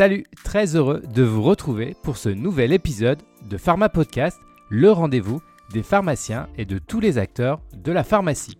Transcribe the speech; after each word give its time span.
Salut, 0.00 0.24
très 0.44 0.76
heureux 0.76 1.02
de 1.12 1.22
vous 1.22 1.42
retrouver 1.42 1.94
pour 2.02 2.16
ce 2.16 2.30
nouvel 2.30 2.72
épisode 2.72 3.20
de 3.50 3.58
Pharma 3.58 3.90
Podcast, 3.90 4.40
le 4.70 4.90
rendez-vous 4.90 5.42
des 5.74 5.82
pharmaciens 5.82 6.48
et 6.56 6.64
de 6.64 6.78
tous 6.78 7.00
les 7.00 7.18
acteurs 7.18 7.60
de 7.76 7.92
la 7.92 8.02
pharmacie. 8.02 8.56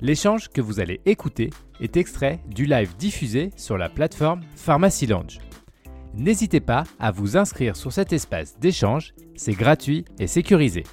L'échange 0.00 0.48
que 0.48 0.62
vous 0.62 0.80
allez 0.80 1.02
écouter 1.04 1.50
est 1.82 1.98
extrait 1.98 2.40
du 2.46 2.64
live 2.64 2.96
diffusé 2.96 3.50
sur 3.56 3.76
la 3.76 3.90
plateforme 3.90 4.40
Pharmacy 4.56 5.06
Lounge. 5.06 5.38
N'hésitez 6.14 6.60
pas 6.60 6.84
à 6.98 7.10
vous 7.10 7.36
inscrire 7.36 7.76
sur 7.76 7.92
cet 7.92 8.14
espace 8.14 8.58
d'échange, 8.58 9.12
c'est 9.36 9.52
gratuit 9.52 10.06
et 10.18 10.26
sécurisé. 10.26 10.84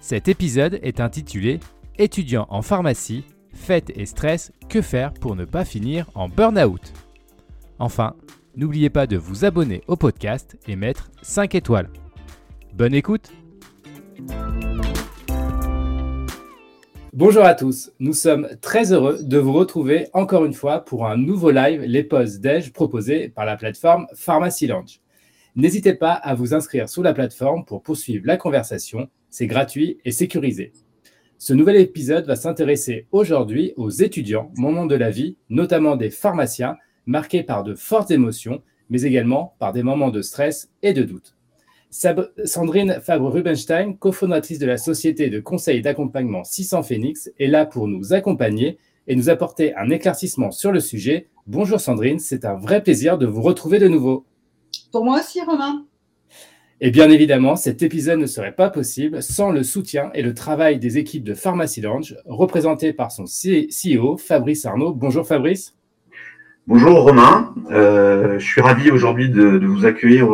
Cet 0.00 0.26
épisode 0.26 0.80
est 0.82 0.98
intitulé 0.98 1.60
Étudiants 1.96 2.48
en 2.50 2.62
pharmacie, 2.62 3.22
fête 3.54 3.92
et 3.94 4.04
stress, 4.04 4.50
que 4.68 4.82
faire 4.82 5.14
pour 5.14 5.36
ne 5.36 5.44
pas 5.44 5.64
finir 5.64 6.10
en 6.16 6.28
burn-out? 6.28 6.92
Enfin, 7.78 8.16
n'oubliez 8.58 8.90
pas 8.90 9.06
de 9.06 9.16
vous 9.16 9.44
abonner 9.44 9.82
au 9.86 9.94
podcast 9.94 10.58
et 10.66 10.74
mettre 10.74 11.10
5 11.22 11.54
étoiles. 11.54 11.88
Bonne 12.74 12.92
écoute 12.92 13.30
Bonjour 17.12 17.44
à 17.44 17.54
tous, 17.54 17.92
nous 18.00 18.12
sommes 18.12 18.48
très 18.60 18.92
heureux 18.92 19.20
de 19.22 19.38
vous 19.38 19.52
retrouver 19.52 20.08
encore 20.12 20.44
une 20.44 20.54
fois 20.54 20.84
pour 20.84 21.06
un 21.06 21.16
nouveau 21.16 21.52
live 21.52 21.82
Les 21.82 22.02
pauses 22.02 22.40
déj 22.40 22.72
proposé 22.72 23.28
par 23.28 23.46
la 23.46 23.56
plateforme 23.56 24.06
Pharmacy. 24.14 24.68
N'hésitez 25.54 25.94
pas 25.94 26.12
à 26.12 26.34
vous 26.34 26.52
inscrire 26.52 26.88
sur 26.88 27.02
la 27.02 27.14
plateforme 27.14 27.64
pour 27.64 27.82
poursuivre 27.82 28.26
la 28.26 28.36
conversation, 28.36 29.08
c'est 29.30 29.46
gratuit 29.46 29.98
et 30.04 30.12
sécurisé. 30.12 30.72
Ce 31.38 31.52
nouvel 31.52 31.76
épisode 31.76 32.26
va 32.26 32.34
s'intéresser 32.34 33.06
aujourd'hui 33.12 33.72
aux 33.76 33.90
étudiants, 33.90 34.50
moments 34.56 34.86
de 34.86 34.96
la 34.96 35.10
vie, 35.10 35.36
notamment 35.48 35.94
des 35.94 36.10
pharmaciens, 36.10 36.76
marqués 37.08 37.42
par 37.42 37.64
de 37.64 37.74
fortes 37.74 38.10
émotions, 38.10 38.62
mais 38.90 39.02
également 39.02 39.56
par 39.58 39.72
des 39.72 39.82
moments 39.82 40.10
de 40.10 40.22
stress 40.22 40.70
et 40.82 40.92
de 40.92 41.02
doute. 41.02 41.34
Sandrine 41.90 43.00
Fabre-Rubenstein, 43.02 43.96
cofondatrice 43.96 44.58
de 44.58 44.66
la 44.66 44.76
société 44.76 45.30
de 45.30 45.40
conseil 45.40 45.80
d'accompagnement 45.80 46.44
600 46.44 46.82
Phoenix, 46.82 47.30
est 47.40 47.46
là 47.46 47.64
pour 47.64 47.88
nous 47.88 48.12
accompagner 48.12 48.76
et 49.06 49.16
nous 49.16 49.30
apporter 49.30 49.74
un 49.74 49.88
éclaircissement 49.88 50.50
sur 50.50 50.70
le 50.70 50.80
sujet. 50.80 51.28
Bonjour 51.46 51.80
Sandrine, 51.80 52.18
c'est 52.18 52.44
un 52.44 52.56
vrai 52.56 52.82
plaisir 52.82 53.16
de 53.16 53.24
vous 53.24 53.40
retrouver 53.40 53.78
de 53.78 53.88
nouveau. 53.88 54.26
Pour 54.92 55.04
moi 55.06 55.20
aussi, 55.20 55.40
Romain. 55.40 55.86
Et 56.82 56.90
bien 56.90 57.08
évidemment, 57.08 57.56
cet 57.56 57.82
épisode 57.82 58.20
ne 58.20 58.26
serait 58.26 58.54
pas 58.54 58.68
possible 58.68 59.22
sans 59.22 59.50
le 59.50 59.62
soutien 59.62 60.10
et 60.12 60.20
le 60.20 60.34
travail 60.34 60.78
des 60.78 60.98
équipes 60.98 61.24
de 61.24 61.34
Pharmacy 61.34 61.80
Lounge, 61.80 62.18
représentées 62.26 62.92
par 62.92 63.10
son 63.10 63.24
CEO, 63.24 64.18
Fabrice 64.18 64.66
Arnaud. 64.66 64.92
Bonjour 64.92 65.26
Fabrice. 65.26 65.77
Bonjour 66.68 67.00
Romain, 67.00 67.54
euh, 67.70 68.38
je 68.38 68.44
suis 68.44 68.60
ravi 68.60 68.90
aujourd'hui 68.90 69.30
de, 69.30 69.64
vous 69.64 69.86
accueillir 69.86 70.28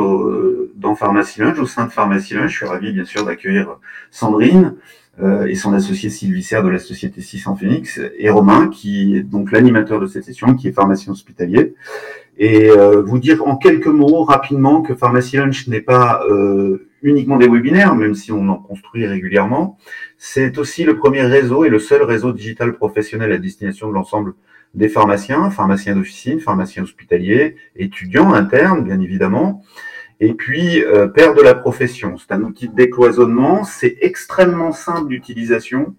dans 0.75 0.97
Pharmacy 0.97 1.41
Lounge, 1.41 1.61
au 1.61 1.67
sein 1.67 1.87
de 1.87 1.93
Pharmacy 1.93 2.35
Lounge. 2.35 2.51
Je 2.51 2.57
suis 2.57 2.67
ravi 2.67 2.93
bien 2.93 3.05
sûr 3.05 3.25
d'accueillir 3.25 3.79
Sandrine 4.11 4.75
euh, 5.23 5.47
et 5.47 5.55
son 5.55 5.73
associé 5.75 6.11
Sylvie 6.11 6.43
de 6.43 6.69
la 6.69 6.81
société 6.81 7.21
600 7.21 7.55
Phoenix 7.55 8.01
et 8.19 8.31
Romain 8.31 8.67
qui 8.67 9.17
est 9.17 9.23
donc 9.23 9.53
l'animateur 9.53 10.01
de 10.01 10.09
cette 10.09 10.25
session, 10.25 10.57
qui 10.57 10.67
est 10.67 10.73
pharmacien 10.73 11.13
hospitalier 11.13 11.77
et 12.37 12.69
euh, 12.69 13.01
vous 13.01 13.21
dire 13.21 13.47
en 13.47 13.57
quelques 13.57 13.87
mots 13.87 14.25
rapidement 14.25 14.83
que 14.83 14.97
Pharmacy 14.97 15.37
Lunch 15.37 15.69
n'est 15.69 15.83
pas 15.83 16.21
uniquement 17.03 17.37
des 17.37 17.47
webinaires, 17.47 17.95
même 17.95 18.17
si 18.17 18.33
on 18.33 18.49
en 18.49 18.57
construit 18.57 19.07
régulièrement. 19.07 19.79
C'est 20.19 20.59
aussi 20.59 20.83
le 20.83 20.97
premier 20.97 21.23
réseau 21.23 21.65
et 21.65 21.69
le 21.69 21.79
seul 21.79 22.03
réseau 22.03 22.33
digital 22.33 22.73
professionnel 22.73 23.31
à 23.31 23.39
destination 23.39 23.87
de 23.89 23.95
l'ensemble 23.95 24.35
des 24.75 24.89
pharmaciens, 24.89 25.51
pharmaciens 25.51 25.95
d'officine, 25.95 26.41
pharmaciens 26.41 26.83
hospitaliers, 26.83 27.57
étudiants 27.77 28.33
internes, 28.33 28.85
bien 28.85 29.01
évidemment, 29.01 29.63
et 30.21 30.35
puis 30.35 30.83
euh, 30.85 31.07
père 31.07 31.35
de 31.35 31.43
la 31.43 31.55
profession. 31.55 32.17
C'est 32.19 32.33
un 32.33 32.43
outil 32.43 32.69
de 32.69 32.75
décloisonnement, 32.75 33.65
c'est 33.65 33.97
extrêmement 34.01 34.73
simple 34.73 35.09
d'utilisation. 35.09 35.95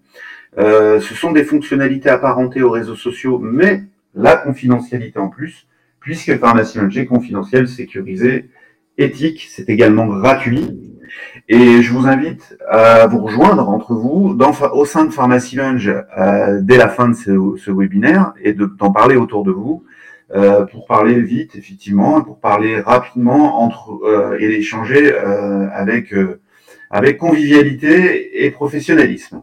ce 0.56 1.14
sont 1.14 1.32
des 1.32 1.44
fonctionnalités 1.44 2.08
apparentées 2.08 2.62
aux 2.62 2.70
réseaux 2.70 2.96
sociaux, 2.96 3.38
mais 3.38 3.84
la 4.14 4.36
confidentialité 4.36 5.18
en 5.18 5.28
plus 5.28 5.66
puisque 6.06 6.38
Pharmacie 6.38 6.78
est 6.78 7.04
confidentiel, 7.04 7.66
sécurisé, 7.66 8.48
éthique, 8.96 9.48
c'est 9.50 9.68
également 9.68 10.06
gratuit. 10.06 10.95
Et 11.48 11.82
je 11.82 11.92
vous 11.92 12.06
invite 12.06 12.56
à 12.68 13.06
vous 13.06 13.18
rejoindre 13.18 13.68
entre 13.68 13.94
vous 13.94 14.34
dans, 14.34 14.52
au 14.72 14.84
sein 14.84 15.04
de 15.04 15.12
Pharmacy 15.12 15.56
Lunge 15.56 15.92
euh, 16.18 16.60
dès 16.62 16.76
la 16.76 16.88
fin 16.88 17.08
de 17.08 17.14
ce, 17.14 17.70
webinaire 17.70 18.32
et 18.42 18.52
d'en 18.52 18.92
parler 18.92 19.16
autour 19.16 19.44
de 19.44 19.50
vous 19.50 19.84
euh, 20.34 20.64
pour 20.64 20.86
parler 20.86 21.20
vite, 21.20 21.54
effectivement, 21.54 22.20
pour 22.22 22.40
parler 22.40 22.80
rapidement 22.80 23.62
entre 23.62 24.00
euh, 24.04 24.36
et 24.40 24.58
échanger 24.58 25.14
avec 25.72 26.14
avec 26.90 27.18
convivialité 27.18 28.44
et 28.44 28.50
professionnalisme. 28.50 29.42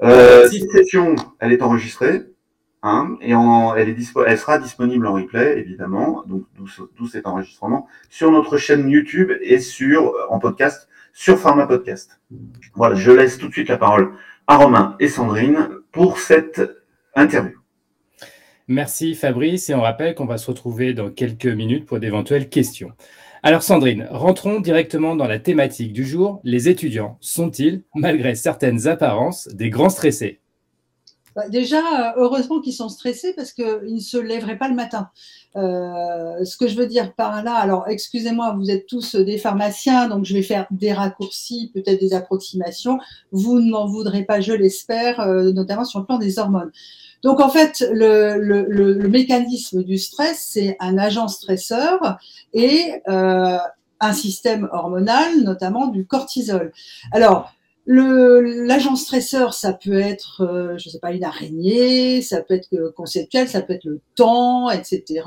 cette 0.00 0.70
session, 0.70 1.14
elle 1.40 1.52
est 1.52 1.62
enregistrée. 1.62 2.22
Hein, 2.82 3.16
et 3.20 3.32
elle, 3.32 3.88
est 3.90 3.96
elle 4.26 4.38
sera 4.38 4.58
disponible 4.58 5.06
en 5.06 5.12
replay, 5.12 5.58
évidemment, 5.58 6.24
donc 6.26 6.44
d'où 6.56 7.06
cet 7.06 7.26
enregistrement, 7.26 7.86
sur 8.08 8.30
notre 8.30 8.56
chaîne 8.56 8.88
YouTube 8.88 9.32
et 9.42 9.58
sur 9.58 10.14
en 10.30 10.38
podcast 10.38 10.88
sur 11.12 11.38
Pharma 11.38 11.66
Podcast. 11.66 12.20
Voilà, 12.74 12.94
je 12.94 13.10
laisse 13.10 13.38
tout 13.38 13.48
de 13.48 13.52
suite 13.52 13.68
la 13.68 13.76
parole 13.76 14.12
à 14.46 14.56
Romain 14.56 14.96
et 15.00 15.08
Sandrine 15.08 15.68
pour 15.92 16.18
cette 16.18 16.62
interview. 17.14 17.58
Merci 18.68 19.14
Fabrice 19.14 19.68
et 19.68 19.74
on 19.74 19.80
rappelle 19.80 20.14
qu'on 20.14 20.26
va 20.26 20.38
se 20.38 20.46
retrouver 20.46 20.94
dans 20.94 21.10
quelques 21.10 21.46
minutes 21.46 21.86
pour 21.86 21.98
d'éventuelles 21.98 22.48
questions. 22.48 22.92
Alors 23.42 23.62
Sandrine, 23.62 24.06
rentrons 24.10 24.60
directement 24.60 25.16
dans 25.16 25.26
la 25.26 25.38
thématique 25.38 25.92
du 25.92 26.04
jour. 26.04 26.40
Les 26.44 26.68
étudiants 26.68 27.18
sont-ils, 27.20 27.82
malgré 27.94 28.34
certaines 28.34 28.86
apparences, 28.86 29.48
des 29.48 29.70
grands 29.70 29.88
stressés? 29.88 30.40
Bah, 31.40 31.48
déjà, 31.48 31.78
euh, 31.78 32.12
heureusement 32.16 32.60
qu'ils 32.60 32.74
sont 32.74 32.90
stressés 32.90 33.32
parce 33.34 33.52
qu'ils 33.52 33.94
ne 33.94 34.00
se 34.00 34.18
lèveraient 34.18 34.58
pas 34.58 34.68
le 34.68 34.74
matin. 34.74 35.08
Euh, 35.56 36.44
ce 36.44 36.56
que 36.58 36.68
je 36.68 36.76
veux 36.76 36.86
dire 36.86 37.14
par 37.14 37.42
là, 37.42 37.54
alors 37.54 37.88
excusez-moi, 37.88 38.54
vous 38.58 38.70
êtes 38.70 38.86
tous 38.86 39.16
des 39.16 39.38
pharmaciens, 39.38 40.08
donc 40.08 40.26
je 40.26 40.34
vais 40.34 40.42
faire 40.42 40.66
des 40.70 40.92
raccourcis, 40.92 41.70
peut-être 41.72 41.98
des 41.98 42.12
approximations. 42.12 42.98
Vous 43.32 43.58
ne 43.60 43.70
m'en 43.70 43.86
voudrez 43.86 44.24
pas, 44.24 44.40
je 44.40 44.52
l'espère, 44.52 45.20
euh, 45.20 45.50
notamment 45.52 45.84
sur 45.84 46.00
le 46.00 46.04
plan 46.04 46.18
des 46.18 46.38
hormones. 46.38 46.70
Donc 47.22 47.40
en 47.40 47.48
fait, 47.48 47.84
le, 47.90 49.08
mécanisme 49.08 49.82
du 49.82 49.96
stress, 49.96 50.46
c'est 50.50 50.76
un 50.78 50.98
agent 50.98 51.28
stresseur 51.28 52.18
et 52.52 52.92
euh, 53.08 53.58
un 54.00 54.12
système 54.12 54.68
hormonal, 54.72 55.42
notamment 55.42 55.86
du 55.86 56.06
cortisol. 56.06 56.72
Alors, 57.12 57.50
L'agent 57.86 58.94
stresseur, 58.94 59.54
ça 59.54 59.72
peut 59.72 59.98
être, 59.98 60.42
euh, 60.42 60.78
je 60.78 60.90
sais 60.90 60.98
pas, 61.00 61.12
une 61.12 61.24
araignée, 61.24 62.22
ça 62.22 62.42
peut 62.42 62.54
être 62.54 62.92
conceptuel, 62.94 63.48
ça 63.48 63.62
peut 63.62 63.72
être 63.72 63.84
le 63.84 64.00
temps, 64.14 64.70
etc. 64.70 65.24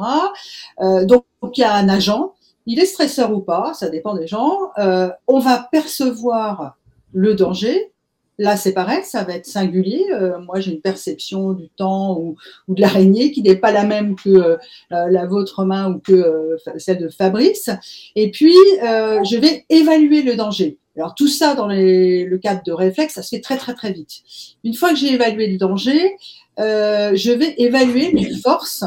Euh, 0.80 1.06
donc, 1.06 1.26
il 1.58 1.62
y 1.62 1.64
a 1.64 1.74
un 1.74 1.90
agent. 1.90 2.34
Il 2.66 2.80
est 2.80 2.86
stresseur 2.86 3.34
ou 3.34 3.42
pas, 3.42 3.74
ça 3.74 3.90
dépend 3.90 4.16
des 4.16 4.28
gens. 4.28 4.72
Euh, 4.78 5.10
on 5.28 5.40
va 5.40 5.68
percevoir 5.72 6.78
le 7.14 7.36
danger. 7.36 7.92
Là, 8.40 8.58
c'est 8.58 8.74
pareil, 8.74 9.04
ça 9.04 9.24
va 9.24 9.34
être 9.36 9.46
singulier. 9.46 10.06
Euh, 10.12 10.40
moi, 10.40 10.60
j'ai 10.60 10.72
une 10.72 10.82
perception 10.82 11.52
du 11.54 11.70
temps 11.70 12.18
ou, 12.18 12.36
ou 12.68 12.74
de 12.74 12.82
l'araignée 12.82 13.32
qui 13.32 13.44
n'est 13.44 13.58
pas 13.58 13.72
la 13.72 13.84
même 13.84 14.16
que 14.16 14.30
euh, 14.30 14.58
la 14.90 15.26
vôtre 15.28 15.66
main 15.66 15.92
ou 15.92 16.00
que 16.00 16.58
celle 16.78 17.00
de 17.00 17.10
Fabrice. 17.10 17.70
Et 18.16 18.32
puis, 18.32 18.56
je 18.82 19.38
vais 19.38 19.66
évaluer 19.70 20.24
le 20.24 20.36
danger. 20.36 20.80
Alors 20.96 21.16
tout 21.16 21.28
ça 21.28 21.56
dans 21.56 21.68
le 21.68 22.38
cadre 22.38 22.62
de 22.64 22.72
réflexe, 22.72 23.16
ça 23.16 23.24
se 23.24 23.30
fait 23.36 23.42
très 23.42 23.58
très 23.58 23.74
très 23.74 23.92
vite. 23.92 24.22
Une 24.64 24.76
fois 24.76 24.92
que 24.92 24.96
j'ai 24.96 25.14
évalué 25.14 25.48
le 25.48 25.58
danger, 25.58 26.16
euh, 26.60 27.16
je 27.16 27.32
vais 27.32 27.56
évaluer 27.58 28.14
mes 28.14 28.30
forces 28.36 28.84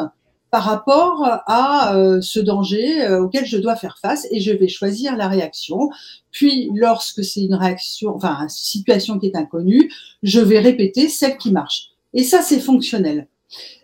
par 0.51 0.63
rapport 0.63 1.27
à 1.47 1.97
euh, 1.97 2.21
ce 2.21 2.39
danger 2.39 3.03
euh, 3.03 3.23
auquel 3.23 3.45
je 3.45 3.57
dois 3.57 3.75
faire 3.75 3.99
face 4.01 4.27
et 4.31 4.41
je 4.41 4.53
vais 4.53 4.69
choisir 4.69 5.17
la 5.17 5.29
réaction. 5.29 5.91
Puis 6.31 6.71
lorsque 6.75 7.25
c'est 7.25 7.41
une 7.41 7.55
réaction, 7.55 8.15
enfin 8.15 8.39
une 8.43 8.49
situation 8.49 9.19
qui 9.19 9.27
est 9.27 9.37
inconnue, 9.37 9.93
je 10.23 10.41
vais 10.41 10.61
répéter 10.61 11.09
celle 11.09 11.37
qui 11.37 11.51
marche. 11.51 11.89
Et 12.15 12.23
ça 12.23 12.41
c'est 12.43 12.61
fonctionnel. 12.61 13.27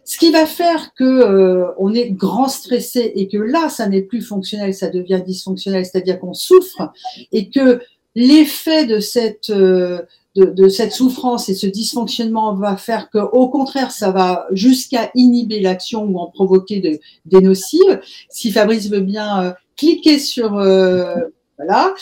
Ce 0.04 0.18
qui 0.18 0.30
va 0.30 0.46
faire 0.46 0.94
que 0.94 1.72
on 1.78 1.92
est 1.94 2.10
grand 2.10 2.48
stressé 2.48 3.12
et 3.14 3.28
que 3.28 3.38
là, 3.38 3.68
ça 3.68 3.88
n'est 3.88 4.02
plus 4.02 4.20
fonctionnel, 4.20 4.74
ça 4.74 4.88
devient 4.88 5.22
dysfonctionnel, 5.24 5.86
c'est-à-dire 5.86 6.18
qu'on 6.18 6.34
souffre 6.34 6.92
et 7.30 7.50
que 7.50 7.80
l'effet 8.14 8.86
de 8.86 9.00
cette 9.00 9.50
euh, 9.50 10.02
de, 10.34 10.68
cette 10.68 10.92
souffrance 10.92 11.50
et 11.50 11.54
ce 11.54 11.66
dysfonctionnement 11.66 12.54
va 12.54 12.78
faire 12.78 13.10
que, 13.10 13.18
au 13.18 13.50
contraire, 13.50 13.90
ça 13.90 14.12
va 14.12 14.46
jusqu'à 14.50 15.10
inhiber 15.14 15.60
l'action 15.60 16.04
ou 16.04 16.18
en 16.18 16.30
provoquer 16.30 16.80
de, 16.80 16.98
des 17.26 17.42
nocives. 17.42 18.00
Si 18.30 18.50
Fabrice 18.50 18.88
veut 18.88 19.00
bien 19.00 19.42
euh, 19.42 19.52
cliquer 19.76 20.18
sur 20.18 20.56
euh, 20.56 21.14
voilà, 21.58 21.94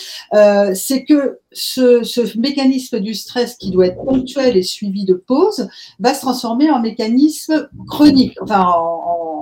c'est 0.75 1.05
que 1.05 1.41
ce, 1.51 2.05
ce, 2.05 2.39
mécanisme 2.39 3.01
du 3.01 3.15
stress 3.15 3.57
qui 3.57 3.73
doit 3.73 3.89
être 3.89 4.03
ponctuel 4.05 4.57
et 4.57 4.63
suivi 4.63 5.05
de 5.05 5.15
pause 5.15 5.69
va 5.99 6.15
se 6.15 6.21
transformer 6.21 6.71
en 6.71 6.81
mécanisme 6.81 7.69
chronique, 7.89 8.39
enfin 8.41 8.65
en, 8.65 9.40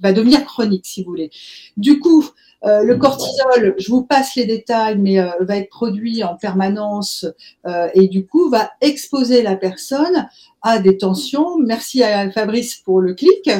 va 0.00 0.12
devenir 0.12 0.44
chronique, 0.44 0.86
si 0.86 1.02
vous 1.02 1.10
voulez. 1.10 1.30
Du 1.76 1.98
coup, 2.00 2.24
euh, 2.64 2.82
le 2.82 2.96
cortisol, 2.96 3.74
je 3.78 3.90
vous 3.90 4.02
passe 4.02 4.34
les 4.34 4.44
détails, 4.44 4.98
mais 4.98 5.18
euh, 5.18 5.30
va 5.40 5.56
être 5.56 5.70
produit 5.70 6.22
en 6.22 6.36
permanence 6.36 7.24
euh, 7.66 7.88
et 7.94 8.06
du 8.06 8.26
coup 8.26 8.50
va 8.50 8.70
exposer 8.82 9.42
la 9.42 9.56
personne 9.56 10.28
à 10.60 10.78
des 10.78 10.98
tensions. 10.98 11.56
Merci 11.58 12.02
à 12.02 12.30
Fabrice 12.30 12.76
pour 12.76 13.00
le 13.00 13.14
clic. 13.14 13.50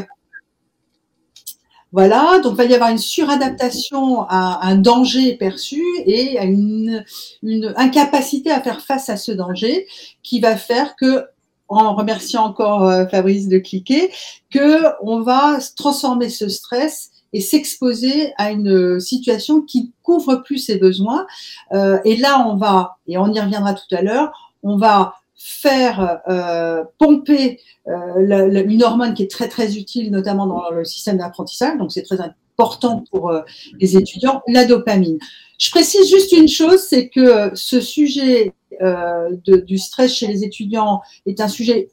Voilà, 1.92 2.38
donc 2.40 2.52
il 2.52 2.56
va 2.56 2.64
y 2.66 2.74
avoir 2.74 2.90
une 2.90 2.98
suradaptation 2.98 4.22
à 4.28 4.60
un 4.62 4.76
danger 4.76 5.34
perçu 5.34 5.82
et 6.06 6.38
à 6.38 6.44
une, 6.44 7.04
une 7.42 7.72
incapacité 7.76 8.50
à 8.50 8.60
faire 8.60 8.80
face 8.80 9.08
à 9.08 9.16
ce 9.16 9.32
danger 9.32 9.88
qui 10.22 10.40
va 10.40 10.56
faire 10.56 10.94
que 10.94 11.24
en 11.70 11.94
remerciant 11.94 12.44
encore 12.44 12.92
Fabrice 13.10 13.48
de 13.48 13.58
cliquer, 13.58 14.10
que 14.50 14.84
on 15.02 15.20
va 15.20 15.58
transformer 15.76 16.28
ce 16.28 16.48
stress 16.48 17.10
et 17.32 17.40
s'exposer 17.40 18.32
à 18.36 18.50
une 18.50 18.98
situation 19.00 19.62
qui 19.62 19.92
couvre 20.02 20.36
plus 20.36 20.58
ses 20.58 20.78
besoins. 20.78 21.26
Euh, 21.72 21.98
et 22.04 22.16
là, 22.16 22.46
on 22.46 22.56
va, 22.56 22.98
et 23.06 23.18
on 23.18 23.32
y 23.32 23.40
reviendra 23.40 23.74
tout 23.74 23.94
à 23.94 24.02
l'heure, 24.02 24.52
on 24.62 24.76
va 24.76 25.14
faire 25.36 26.20
euh, 26.28 26.84
pomper 26.98 27.60
euh, 27.88 28.64
une 28.66 28.82
hormone 28.82 29.14
qui 29.14 29.22
est 29.22 29.30
très 29.30 29.48
très 29.48 29.76
utile, 29.78 30.10
notamment 30.10 30.46
dans 30.46 30.70
le 30.70 30.84
système 30.84 31.16
d'apprentissage, 31.16 31.78
donc 31.78 31.92
c'est 31.92 32.02
très 32.02 32.20
important 32.20 33.04
pour 33.10 33.30
euh, 33.30 33.40
les 33.78 33.96
étudiants, 33.96 34.42
la 34.48 34.66
dopamine. 34.66 35.18
Je 35.58 35.70
précise 35.70 36.10
juste 36.10 36.32
une 36.32 36.48
chose, 36.48 36.80
c'est 36.80 37.08
que 37.08 37.50
ce 37.54 37.80
sujet 37.80 38.48
euh, 38.48 38.50
de, 38.80 39.56
du 39.56 39.78
stress 39.78 40.12
chez 40.12 40.26
les 40.26 40.44
étudiants 40.44 41.02
est 41.26 41.40
un 41.40 41.48
sujet 41.48 41.88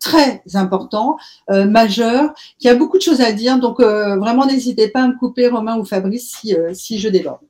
très 0.00 0.42
important, 0.54 1.16
euh, 1.50 1.66
majeur, 1.66 2.32
qui 2.58 2.68
a 2.68 2.74
beaucoup 2.74 2.96
de 2.96 3.02
choses 3.02 3.20
à 3.20 3.32
dire. 3.32 3.60
Donc, 3.60 3.78
euh, 3.78 4.16
vraiment, 4.16 4.46
n'hésitez 4.46 4.88
pas 4.88 5.04
à 5.04 5.08
me 5.08 5.16
couper, 5.16 5.48
Romain 5.48 5.78
ou 5.78 5.84
Fabrice, 5.84 6.36
si, 6.40 6.54
euh, 6.56 6.74
si 6.74 6.98
je 6.98 7.08
déborde. 7.08 7.40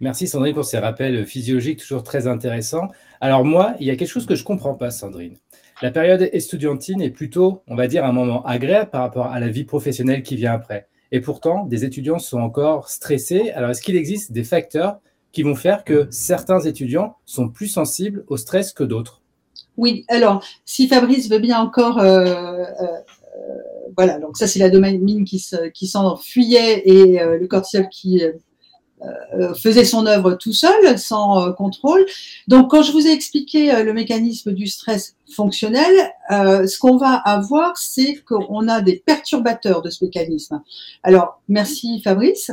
Merci 0.00 0.26
Sandrine 0.26 0.54
pour 0.54 0.64
ces 0.64 0.78
rappels 0.78 1.24
physiologiques 1.24 1.78
toujours 1.78 2.02
très 2.02 2.26
intéressants. 2.26 2.88
Alors 3.20 3.44
moi, 3.44 3.74
il 3.80 3.86
y 3.86 3.90
a 3.90 3.96
quelque 3.96 4.08
chose 4.08 4.26
que 4.26 4.34
je 4.34 4.42
ne 4.42 4.46
comprends 4.46 4.74
pas, 4.74 4.90
Sandrine. 4.90 5.36
La 5.82 5.92
période 5.92 6.28
estudiantine 6.32 7.00
est 7.00 7.10
plutôt, 7.10 7.62
on 7.68 7.76
va 7.76 7.86
dire, 7.86 8.04
un 8.04 8.12
moment 8.12 8.44
agréable 8.44 8.90
par 8.90 9.02
rapport 9.02 9.26
à 9.26 9.40
la 9.40 9.48
vie 9.48 9.64
professionnelle 9.64 10.22
qui 10.22 10.36
vient 10.36 10.52
après. 10.52 10.88
Et 11.12 11.20
pourtant, 11.20 11.64
des 11.64 11.84
étudiants 11.84 12.18
sont 12.18 12.40
encore 12.40 12.90
stressés. 12.90 13.50
Alors, 13.52 13.70
est-ce 13.70 13.82
qu'il 13.82 13.96
existe 13.96 14.32
des 14.32 14.44
facteurs 14.44 14.98
qui 15.34 15.42
vont 15.42 15.56
faire 15.56 15.84
que 15.84 16.06
certains 16.10 16.60
étudiants 16.60 17.16
sont 17.26 17.48
plus 17.48 17.66
sensibles 17.66 18.24
au 18.28 18.36
stress 18.36 18.72
que 18.72 18.84
d'autres. 18.84 19.20
Oui, 19.76 20.04
alors, 20.08 20.42
si 20.64 20.86
Fabrice 20.86 21.28
veut 21.28 21.40
bien 21.40 21.58
encore, 21.58 21.98
euh, 21.98 22.24
euh, 22.24 22.64
euh, 22.80 22.98
voilà, 23.96 24.20
donc 24.20 24.36
ça 24.36 24.46
c'est 24.46 24.60
la 24.60 24.70
dopamine 24.70 25.24
qui, 25.24 25.44
qui 25.74 25.86
s'enfuyait 25.88 26.88
et 26.88 27.18
le 27.18 27.46
cortisol 27.46 27.88
qui 27.88 28.22
faisait 29.56 29.84
son 29.84 30.06
œuvre 30.06 30.32
tout 30.34 30.52
seul, 30.52 30.98
sans 30.98 31.52
contrôle. 31.52 32.04
Donc, 32.48 32.70
quand 32.70 32.82
je 32.82 32.92
vous 32.92 33.06
ai 33.06 33.12
expliqué 33.12 33.82
le 33.82 33.92
mécanisme 33.92 34.52
du 34.52 34.66
stress 34.66 35.16
fonctionnel, 35.34 36.10
ce 36.30 36.78
qu'on 36.78 36.96
va 36.96 37.12
avoir, 37.12 37.76
c'est 37.76 38.16
qu'on 38.26 38.66
a 38.68 38.80
des 38.80 39.02
perturbateurs 39.04 39.82
de 39.82 39.90
ce 39.90 40.04
mécanisme. 40.04 40.62
Alors, 41.02 41.40
merci 41.48 42.00
Fabrice. 42.02 42.50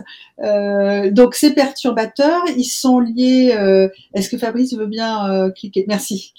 donc, 1.12 1.36
ces 1.36 1.54
perturbateurs, 1.54 2.44
ils 2.58 2.66
sont 2.66 3.00
liés. 3.00 3.90
Est-ce 4.14 4.30
que 4.30 4.38
Fabrice 4.38 4.74
veut 4.74 4.88
bien 4.88 5.50
cliquer? 5.56 5.86
Merci. 5.88 6.34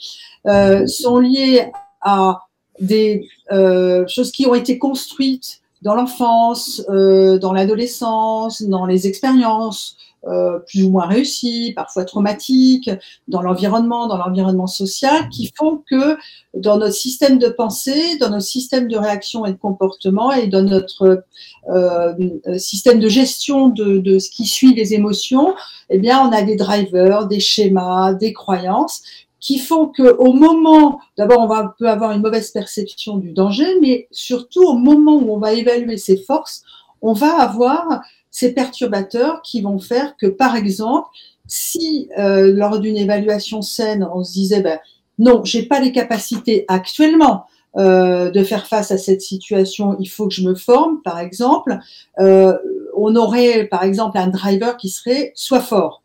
Euh, 0.47 0.87
sont 0.87 1.19
liées 1.19 1.71
à 2.01 2.41
des 2.81 3.29
euh, 3.53 4.05
choses 4.09 4.33
qui 4.33 4.47
ont 4.47 4.55
été 4.55 4.77
construites 4.77 5.62
dans 5.83 5.95
l'enfance, 5.95 6.83
euh, 6.89 7.39
dans 7.39 7.53
l'adolescence, 7.53 8.63
dans 8.63 8.87
les 8.87 9.07
expériences 9.07 9.97
euh, 10.29 10.61
plus 10.61 10.85
ou 10.85 10.91
moins 10.91 11.07
réussies, 11.07 11.73
parfois 11.75 12.05
traumatiques, 12.05 12.89
dans 13.27 13.43
l'environnement, 13.43 14.07
dans 14.07 14.17
l'environnement 14.17 14.69
social, 14.69 15.29
qui 15.31 15.53
font 15.59 15.83
que 15.91 16.17
dans 16.55 16.79
notre 16.79 16.95
système 16.95 17.39
de 17.39 17.49
pensée, 17.49 18.19
dans 18.19 18.31
notre 18.31 18.47
système 18.47 18.87
de 18.87 18.97
réaction 18.97 19.45
et 19.45 19.53
de 19.53 19.59
comportement 19.59 20.31
et 20.31 20.47
dans 20.47 20.63
notre 20.63 21.25
euh, 21.71 22.15
système 22.57 23.01
de 23.01 23.09
gestion 23.09 23.69
de, 23.69 23.99
de, 23.99 24.21
ce 24.21 24.31
qui 24.31 24.47
suit 24.47 24.75
les 24.75 24.95
émotions, 24.95 25.57
eh 25.91 25.99
bien, 25.99 26.21
on 26.21 26.31
a 26.31 26.43
des 26.43 26.55
drivers, 26.55 27.27
des 27.27 27.41
schémas, 27.41 28.15
des 28.15 28.33
croyances 28.33 29.03
qui 29.43 29.59
font 29.59 29.89
que 29.89 30.17
au 30.19 30.33
moment, 30.33 31.01
d'abord, 31.19 31.41
on 31.41 31.49
va, 31.49 31.75
peut 31.77 31.91
avoir 31.91 32.13
une 32.13 32.23
mauvaise 32.23 32.53
perception 32.53 33.19
du 33.19 33.33
danger, 33.33 33.67
mais 33.81 34.07
surtout 34.13 34.63
au 34.63 34.75
moment 34.75 35.17
où 35.17 35.35
on 35.35 35.39
va 35.39 35.53
évaluer 35.53 35.99
ses 35.99 36.17
forces, 36.17 36.63
on 37.03 37.13
va 37.13 37.41
avoir 37.41 38.01
ces 38.31 38.55
perturbateurs 38.55 39.43
qui 39.43 39.61
vont 39.61 39.81
faire 39.81 40.17
que, 40.17 40.29
par 40.29 40.55
exemple, 40.55 41.09
si 41.49 42.09
euh, 42.19 42.53
lors 42.55 42.79
d'une 42.79 42.97
évaluation 42.97 43.63
saine, 43.63 44.09
on 44.15 44.23
se 44.23 44.33
disait, 44.33 44.61
ben, 44.61 44.79
non, 45.19 45.45
j'ai 45.45 45.65
pas 45.65 45.81
les 45.81 45.91
capacités 45.91 46.65
actuellement 46.69 47.47
euh, 47.77 48.31
de 48.31 48.45
faire 48.45 48.69
face 48.69 48.93
à 48.93 48.99
cette 48.99 49.23
situation, 49.23 49.97
il 49.99 50.07
faut 50.07 50.29
que 50.29 50.35
je 50.35 50.47
me 50.47 50.55
forme, 50.55 51.03
par 51.03 51.19
exemple, 51.19 51.79
euh, 52.21 52.57
on 52.97 53.17
aurait, 53.17 53.65
par 53.65 53.83
exemple, 53.83 54.19
un 54.19 54.29
driver 54.29 54.77
qui 54.77 54.89
serait 54.89 55.33
soit 55.35 55.61
fort 55.61 56.02